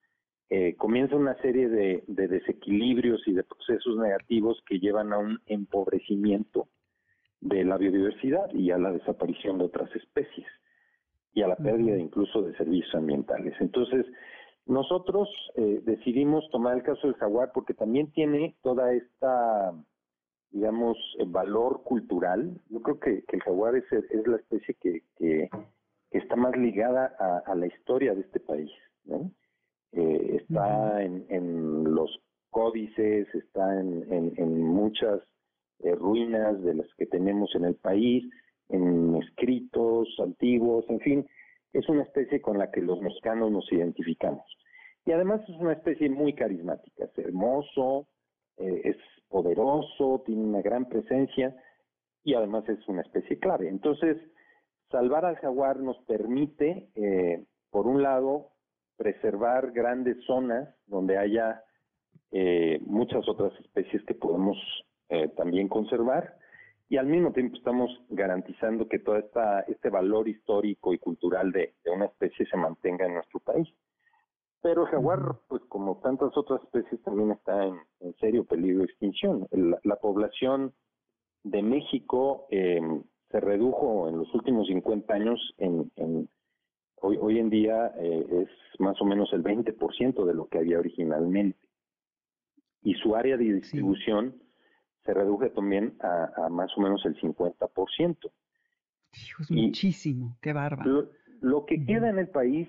[0.49, 6.67] eh, comienza una serie de, desequilibrios y de procesos negativos que llevan a un empobrecimiento
[7.41, 10.47] de la biodiversidad y a la desaparición de otras especies
[11.33, 13.53] y a la pérdida incluso de servicios ambientales.
[13.59, 14.05] Entonces,
[14.65, 19.73] nosotros eh, decidimos tomar el caso del jaguar porque también tiene toda esta,
[20.51, 22.59] digamos, eh, valor cultural.
[22.69, 25.49] Yo creo que, el jaguar es, es la especie que, que,
[26.11, 27.13] está más ligada
[27.45, 28.71] a, la historia de este país.
[29.03, 29.29] ¿no?
[29.91, 35.21] Eh, está en, en, los códices, está en, en, en muchas
[35.79, 38.23] ruinas de las que tenemos en el país,
[38.69, 41.27] en escritos antiguos, en fin
[41.75, 44.45] es una especie con la que los mexicanos nos identificamos.
[45.05, 48.07] Y además es una especie muy carismática, es hermoso,
[48.57, 48.97] eh, es
[49.27, 51.55] poderoso, tiene una gran presencia
[52.23, 53.67] y además es una especie clave.
[53.67, 54.17] Entonces,
[54.89, 58.51] salvar al jaguar nos permite, eh, por un lado,
[58.95, 61.61] preservar grandes zonas donde haya
[62.31, 64.57] eh, muchas otras especies que podemos
[65.35, 66.35] también conservar
[66.87, 71.73] y al mismo tiempo estamos garantizando que todo esta, este valor histórico y cultural de,
[71.85, 73.67] una especie se mantenga en nuestro país.
[74.61, 77.79] Pero el jaguar, pues como tantas otras especies, también está en,
[78.19, 79.47] serio peligro de extinción.
[79.83, 80.73] la población
[81.43, 82.81] de México eh,
[83.29, 86.29] se redujo en los últimos 50 años en,
[87.01, 90.79] hoy, hoy en día eh, es más o menos el 20% de lo que había
[90.79, 91.59] originalmente.
[92.81, 94.44] Y su área de distribución
[95.05, 98.31] se reduce también a, más o menos el 50%.
[99.11, 101.09] es muchísimo, qué bárbaro.
[101.41, 102.67] Lo, que queda en el país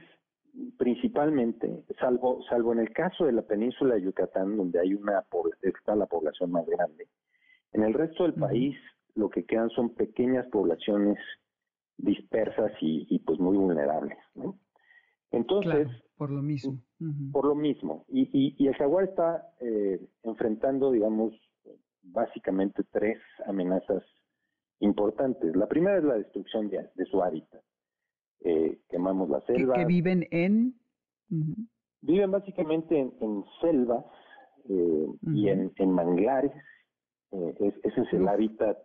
[0.79, 5.25] principalmente, salvo, salvo en el caso de la península de Yucatán, donde hay una
[5.63, 7.09] está la población más grande,
[7.73, 8.77] en el resto del país
[9.15, 11.19] lo que quedan son pequeñas poblaciones
[11.97, 14.19] dispersas y, pues muy vulnerables.
[15.31, 16.79] Entonces, por lo mismo.
[17.33, 18.05] Por lo mismo.
[18.09, 21.33] Y, y, el jaguar está eh, enfrentando, digamos,
[22.13, 24.03] básicamente tres amenazas
[24.81, 25.55] importantes.
[25.57, 27.63] La primera es la destrucción de, su hábitat.
[28.41, 29.75] Eh, quemamos la selva.
[29.75, 30.75] ¿Que, viven en?
[32.03, 34.05] Viven básicamente en, selvas
[34.69, 36.53] eh, y en, manglares.
[37.33, 38.79] Eh, ese es el hábitat,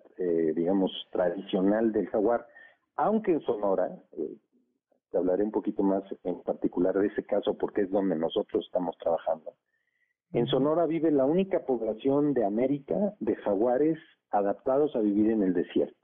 [0.55, 2.47] digamos, tradicional del jaguar.
[2.95, 3.89] Aunque en Sonora,
[5.11, 8.97] te hablaré un poquito más en particular de ese caso porque es donde nosotros estamos
[8.97, 9.53] trabajando.
[10.33, 13.97] En Sonora vive la única población de América de jaguares
[14.31, 16.01] adaptados a vivir en el desierto.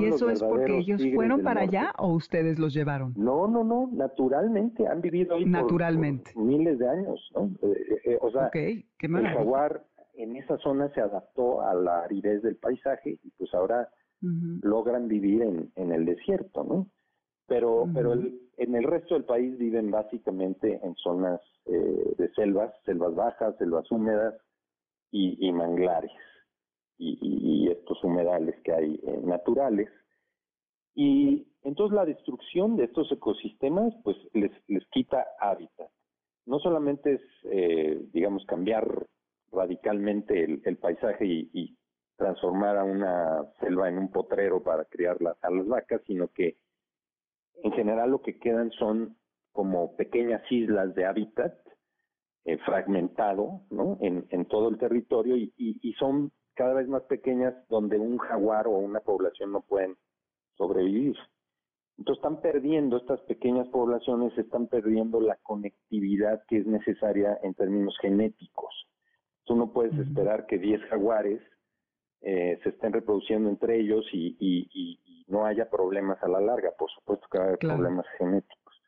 [0.00, 3.12] ¿Y eso es porque ellos fueron para allá o ustedes los llevaron?
[3.16, 6.30] No, no, no, naturalmente, han vivido ahí naturalmente.
[6.36, 7.50] miles de años, ¿no?
[7.62, 8.84] Eh, eh, o sea, el
[9.26, 9.84] jaguar
[10.14, 13.88] en esa zona se adaptó a la aridez del paisaje y pues ahora
[14.62, 16.86] logran vivir en, en, el desierto, ¿no?
[17.46, 18.14] Pero, pero
[18.58, 23.90] en el resto del país viven básicamente en zonas eh, de selvas, selvas bajas, selvas
[23.90, 24.34] húmedas
[25.10, 26.10] y, manglares
[26.98, 29.88] y, estos humedales que hay eh, naturales.
[30.94, 35.90] Y entonces la destrucción de estos ecosistemas pues les, les quita hábitat.
[36.46, 39.06] No solamente es, eh, digamos, cambiar
[39.52, 41.76] radicalmente el, paisaje y,
[42.16, 46.56] transformar a una selva en un potrero para criar a las vacas, sino que
[47.62, 49.16] en general lo que quedan son
[49.52, 51.54] como pequeñas islas de hábitat
[52.44, 53.96] eh, fragmentado ¿no?
[54.00, 58.66] en, en, todo el territorio y, y, son cada vez más pequeñas donde un jaguar
[58.66, 59.96] o una población no pueden
[60.56, 61.16] sobrevivir.
[61.96, 67.96] Entonces están perdiendo estas pequeñas poblaciones, están perdiendo la conectividad que es necesaria en términos
[68.00, 68.74] genéticos.
[69.44, 71.40] Tú no puedes esperar que 10 jaguares
[72.20, 76.70] eh, se estén reproduciendo entre ellos y, y, no haya problemas a la larga.
[76.78, 78.82] Por supuesto que va a haber problemas genéticos.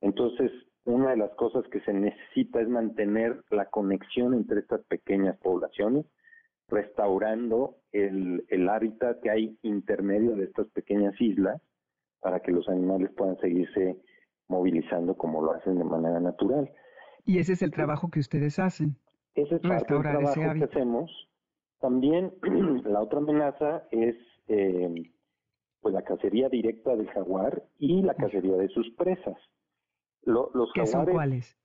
[0.00, 0.50] Entonces,
[0.84, 6.06] una de las cosas que se necesita es mantener la conexión entre estas pequeñas poblaciones,
[6.68, 11.60] restaurando el, el hábitat que hay intermedio de estas pequeñas islas
[12.20, 13.96] para que los animales puedan seguirse
[14.48, 16.70] movilizando como lo hacen de manera natural.
[17.24, 18.96] Y ese es el trabajo que ustedes hacen.
[19.34, 21.28] Ese es parte del trabajo que hacemos.
[21.80, 22.32] También
[22.84, 24.16] la otra amenaza es
[24.48, 25.10] eh,
[25.80, 29.36] pues la cacería directa del jaguar y la cacería de sus presas.
[30.22, 31.56] los ¿Qué son cuáles?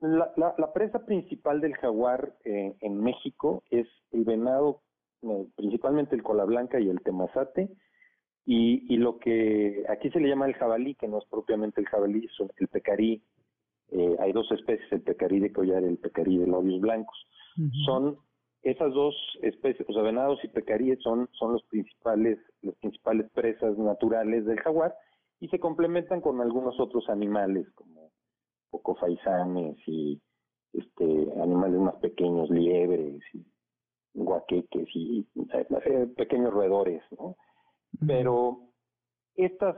[0.00, 4.82] La, la, presa principal del jaguar eh, en México es el venado,
[5.22, 7.70] eh, principalmente el cola blanca y el temazate,
[8.44, 11.86] y, y, lo que aquí se le llama el jabalí, que no es propiamente el
[11.86, 13.22] jabalí, son el pecarí.
[13.90, 17.18] Eh, hay dos especies, el pecarí de collar y el pecarí de labios blancos.
[17.84, 18.18] Son
[18.62, 23.78] esas dos especies, o sea, venados y pecaríes son, son los principales, las principales presas
[23.78, 24.94] naturales del jaguar
[25.40, 28.10] y se complementan con algunos otros animales como
[28.70, 30.20] poco faisanes y
[30.72, 31.04] este
[31.40, 33.46] animales más pequeños, liebres y
[34.14, 37.36] guaqueques y eh, pequeños roedores, ¿no?
[38.06, 38.58] Pero
[39.36, 39.76] estas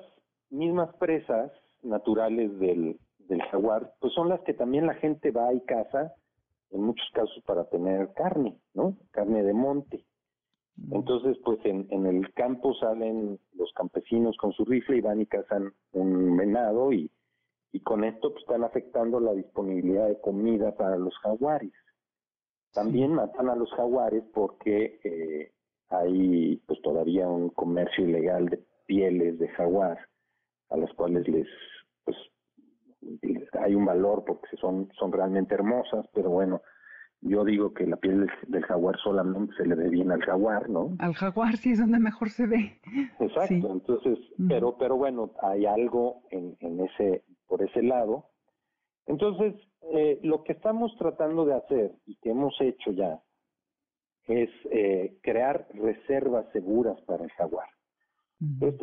[0.49, 1.53] mismas presas
[1.83, 6.15] naturales del, del jaguar, pues son las que también la gente va y caza
[6.71, 8.97] en muchos casos para tener carne, ¿no?
[9.11, 10.05] Carne de monte.
[10.77, 10.95] Mm.
[10.95, 15.27] Entonces, pues en, en el campo salen los campesinos con su rifle y van y
[15.27, 17.11] cazan un venado y,
[17.73, 21.73] y con esto pues, están afectando la disponibilidad de comida para los jaguares.
[22.73, 25.53] También matan a los jaguares porque eh,
[25.89, 29.99] hay pues todavía un comercio ilegal de pieles de jaguar
[30.69, 31.49] a las cuales les
[33.61, 36.63] hay un valor porque son, son realmente hermosas, pero bueno,
[37.23, 40.97] yo digo que la piel del, jaguar solamente se le ve bien al jaguar, ¿no?
[40.99, 42.81] Al jaguar sí es donde mejor se ve.
[43.19, 48.27] Exacto, entonces, pero, pero bueno, hay algo en, en ese, por ese lado.
[49.07, 49.55] Entonces,
[49.93, 53.21] eh, lo que estamos tratando de hacer y que hemos hecho ya
[54.29, 57.69] es eh, crear reservas seguras para el jaguar.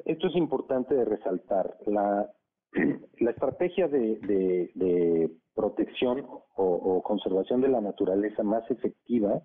[0.06, 1.78] esto, es importante de resaltar.
[1.86, 2.30] La,
[3.20, 9.42] la estrategia de, protección o, conservación de la naturaleza más efectiva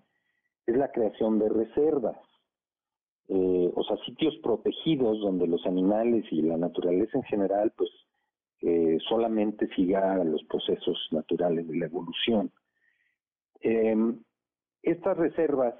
[0.65, 2.17] es la creación de reservas,
[3.29, 7.89] eh, o sea, sitios protegidos donde los animales y la naturaleza en general, pues,
[8.61, 12.51] eh, solamente siga los procesos naturales de la evolución.
[13.61, 14.19] Em,
[14.83, 15.75] estas reservas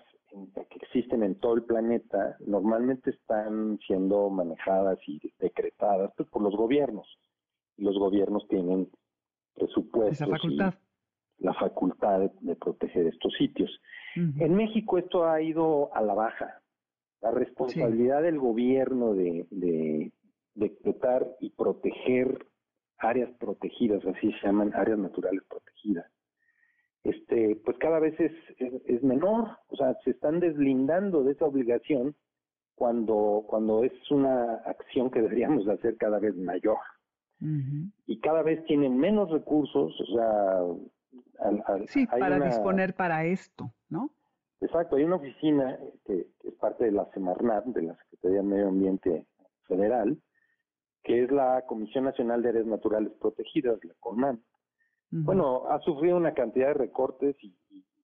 [0.56, 6.56] que existen en todo el planeta normalmente están siendo manejadas y decretadas pues, por los
[6.56, 7.08] gobiernos
[7.78, 8.90] los gobiernos tienen
[9.56, 10.74] presupuestos facultad.
[11.38, 13.70] y la facultad de, proteger estos sitios.
[14.16, 16.62] En México esto ha ido a la baja.
[17.22, 20.12] La responsabilidad del gobierno de, de
[20.56, 22.46] decretar y proteger
[22.98, 26.06] áreas protegidas, así se llaman áreas naturales protegidas,
[27.04, 28.32] este, pues cada vez es,
[28.86, 32.16] es, menor, o sea, se están deslindando de esa obligación
[32.76, 36.78] cuando, cuando es una acción que deberíamos hacer cada vez mayor
[38.06, 41.86] y cada vez tienen menos recursos, o sea...
[41.88, 44.12] sí, para disponer para esto, ¿no?
[44.62, 48.70] Exacto, hay una oficina que, es parte de la Semarnat, de la Secretaría de Medio
[48.70, 49.28] Ambiente
[49.68, 50.18] Federal,
[51.04, 54.42] que es la Comisión Nacional de Áreas Naturales Protegidas, la CONAN.
[55.12, 57.54] Bueno, ha sufrido una cantidad de recortes y,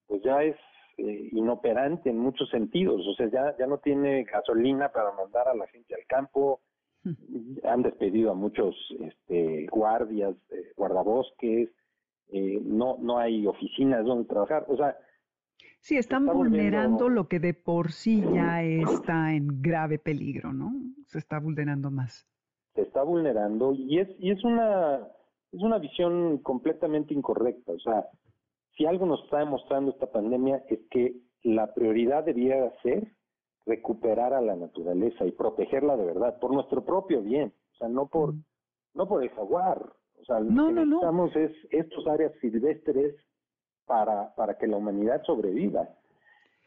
[0.05, 0.55] pues ya es
[0.97, 5.55] eh, inoperante en muchos sentidos, o sea, ya, ya no tiene gasolina para mandar a
[5.55, 6.61] la gente al campo,
[7.63, 11.69] han despedido a muchos este, guardias, eh, guardabosques,
[12.31, 14.95] eh, no, no hay oficinas donde trabajar, o sea...
[15.81, 20.73] Sí, están vulnerando lo que de por sí ya está en grave peligro, ¿no?
[21.05, 22.27] Se está vulnerando más.
[22.75, 25.07] Se está vulnerando y es, y es una
[25.51, 27.71] es una visión completamente incorrecta.
[27.71, 28.07] O sea,
[28.75, 33.07] si algo nos está demostrando esta pandemia es que la prioridad debiera ser
[33.69, 38.07] recuperar a la naturaleza y protegerla de verdad, por nuestro propio bien, o sea, no
[38.07, 38.33] por,
[38.95, 39.93] no por el jaguar.
[40.19, 43.15] O sea, lo que necesitamos es estos áreas silvestres
[43.85, 45.87] para, para que la humanidad sobreviva.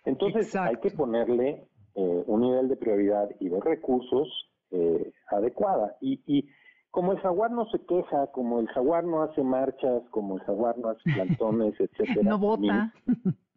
[0.04, 4.28] Entonces hay que ponerle eh, un nivel de prioridad y de recursos
[4.70, 5.96] eh, adecuada.
[6.00, 6.48] Y, y
[6.90, 10.78] como el jaguar no se queja, como el jaguar no hace marchas, como el jaguar
[10.78, 12.22] no hace plantones, etcétera.
[12.22, 12.92] no vota.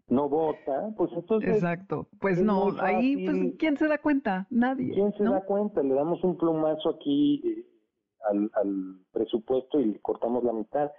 [0.07, 1.55] No vota, pues entonces...
[1.55, 4.47] Exacto, pues no, ahí, pues, ¿quién se da cuenta?
[4.49, 4.93] Nadie.
[4.93, 5.81] ¿Quién se da cuenta?
[5.81, 7.65] Le damos un plumazo aquí eh,
[8.29, 10.91] al, al, presupuesto y cortamos la mitad.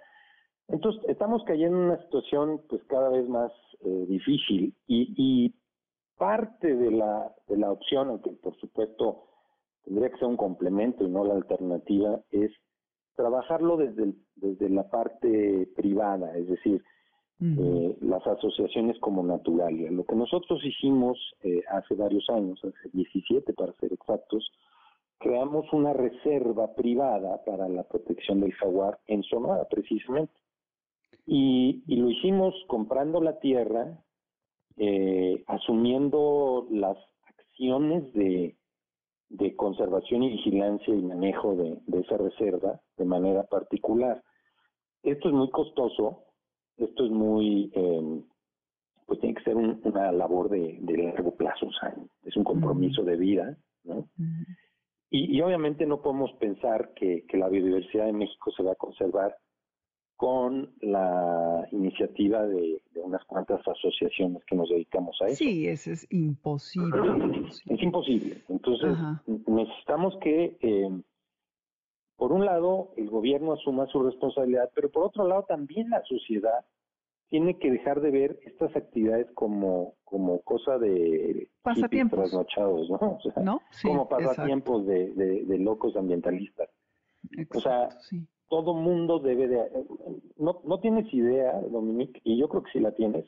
[0.67, 3.51] Entonces, estamos cayendo en una situación pues cada vez más
[3.81, 5.55] eh, difícil y, y
[6.17, 9.23] parte de la, de la opción, aunque por supuesto
[9.85, 12.51] tendría que ser un complemento y no la alternativa, es
[13.15, 16.83] trabajarlo desde, desde la parte privada, es decir,
[17.39, 19.91] eh, las asociaciones como Naturalia.
[19.91, 24.51] Lo que nosotros hicimos eh, hace varios años, hace 17 para ser exactos,
[25.19, 30.33] creamos una reserva privada para la protección del jaguar en Sonora, precisamente.
[31.25, 33.99] Y, y lo hicimos comprando la tierra,
[34.77, 38.57] eh, asumiendo las acciones de
[39.29, 44.23] de conservación y vigilancia y manejo de, esa reserva de manera particular.
[45.03, 46.23] Esto es muy costoso,
[46.77, 48.21] esto es muy, eh,
[49.05, 53.17] pues tiene que ser una labor de, largo plazo, o sea, es un compromiso de
[53.17, 54.07] vida, ¿no?
[55.09, 59.35] y, obviamente no podemos pensar que, que la biodiversidad de México se va a conservar
[60.17, 65.35] con la iniciativa de, unas cuantas asociaciones que nos dedicamos a eso.
[65.35, 66.89] Sí, eso es imposible.
[67.69, 68.41] es imposible.
[68.49, 68.97] Entonces,
[69.45, 70.89] necesitamos que, eh,
[72.17, 76.65] por un lado, el gobierno asuma su responsabilidad, pero por otro lado, también la sociedad
[77.29, 82.97] tiene que dejar de ver estas actividades como, como cosa de pasatiempos trasnochados, ¿no?
[83.17, 83.61] O sea, ¿No?
[83.83, 86.69] como pasatiempos de, de, locos ambientalistas.
[87.53, 87.89] o sea,
[88.49, 89.85] todo mundo debe de...
[90.37, 93.25] No, no tienes idea, Dominique, y yo creo que sí la tienes,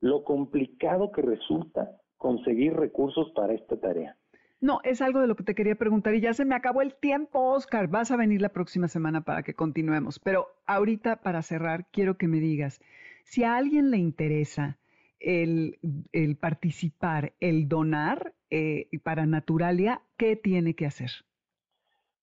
[0.00, 4.16] lo complicado que resulta conseguir recursos para esta tarea.
[4.60, 6.94] No, es algo de lo que te quería preguntar y ya se me acabó el
[6.94, 7.88] tiempo, Oscar.
[7.88, 10.18] Vas a venir la próxima semana para que continuemos.
[10.18, 12.80] Pero ahorita, para cerrar, quiero que me digas,
[13.24, 14.78] si a alguien le interesa
[15.20, 15.78] el,
[16.12, 21.10] el participar, el donar eh, para Naturalia, ¿qué tiene que hacer?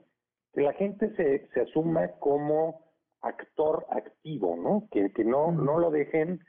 [0.52, 2.86] que la gente se, se asuma como
[3.22, 4.88] actor activo, ¿no?
[4.90, 6.40] Que, que no, no lo dejen.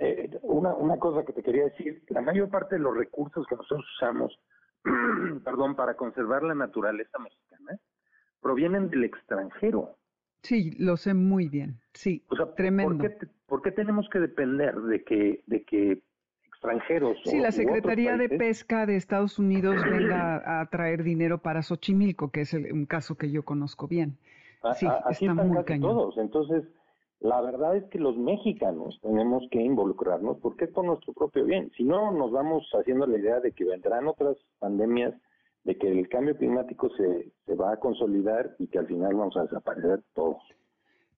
[0.00, 3.54] Eh, una, una cosa que te quería decir, la mayor parte de los recursos que
[3.54, 4.38] nosotros usamos,
[5.44, 7.78] perdón, para conservar la naturaleza mexicana,
[8.40, 9.96] provienen del extranjero.
[10.42, 11.78] Sí, lo sé muy bien.
[11.92, 12.96] Sí, o sea, tremendo.
[12.96, 16.02] ¿por qué, ¿por qué, tenemos que depender de que, de que
[16.60, 17.18] extranjeros.
[17.24, 22.42] Sí, la Secretaría de Pesca de Estados Unidos venga a traer dinero para Xochimilco, que
[22.42, 24.18] es un caso que yo conozco bien.
[24.74, 26.18] Sí, está muy todos.
[26.18, 26.64] Entonces,
[27.20, 31.70] la verdad es que los mexicanos tenemos que involucrarnos porque es por nuestro propio bien.
[31.76, 35.14] Si no, nos vamos haciendo la idea de que vendrán otras pandemias,
[35.64, 39.36] de que el cambio climático se, se va a consolidar y que al final vamos
[39.36, 40.42] a desaparecer todos.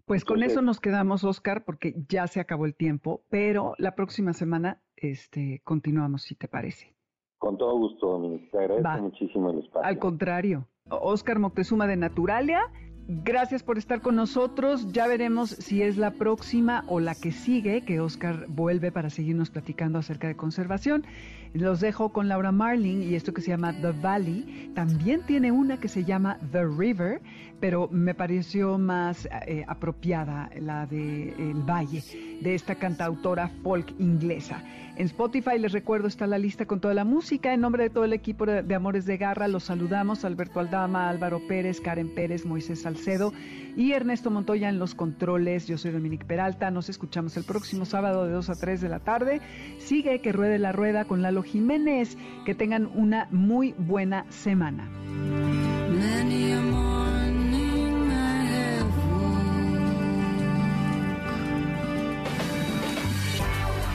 [0.05, 4.33] Pues con eso nos quedamos, Oscar, porque ya se acabó el tiempo, pero la próxima
[4.33, 6.93] semana este, continuamos, si te parece.
[7.39, 8.49] Con todo gusto, Dominique.
[8.51, 9.89] Te agradezco muchísimo el espacio.
[9.89, 10.67] Al contrario.
[10.91, 12.61] Oscar Moctezuma de Naturalia
[13.09, 14.93] Gracias por estar con nosotros.
[14.93, 19.51] Ya veremos si es la próxima o la que sigue, que Oscar vuelve para seguirnos
[19.51, 21.05] platicando acerca de conservación.
[21.53, 24.71] Los dejo con Laura Marling y esto que se llama The Valley.
[24.75, 27.21] También tiene una que se llama The River,
[27.63, 32.03] pero me pareció más eh, apropiada la de El Valle,
[32.41, 34.61] de esta cantautora folk inglesa.
[34.97, 37.55] En Spotify, les recuerdo, está la lista con toda la música.
[37.55, 40.25] En nombre de todo el equipo de Amores de Garra, los saludamos.
[40.25, 43.33] Alberto Aldama, Álvaro Pérez, Karen Pérez, Moisés Salcedo
[43.77, 45.69] y Ernesto Montoya en los controles.
[45.69, 46.73] Yo soy Dominique Peralta.
[46.73, 49.41] Nos escuchamos el próximo sábado de 2 a 3 de la tarde.
[49.79, 52.19] Sigue que ruede la rueda con Lalo Jiménez.
[52.45, 54.91] Que tengan una muy buena semana.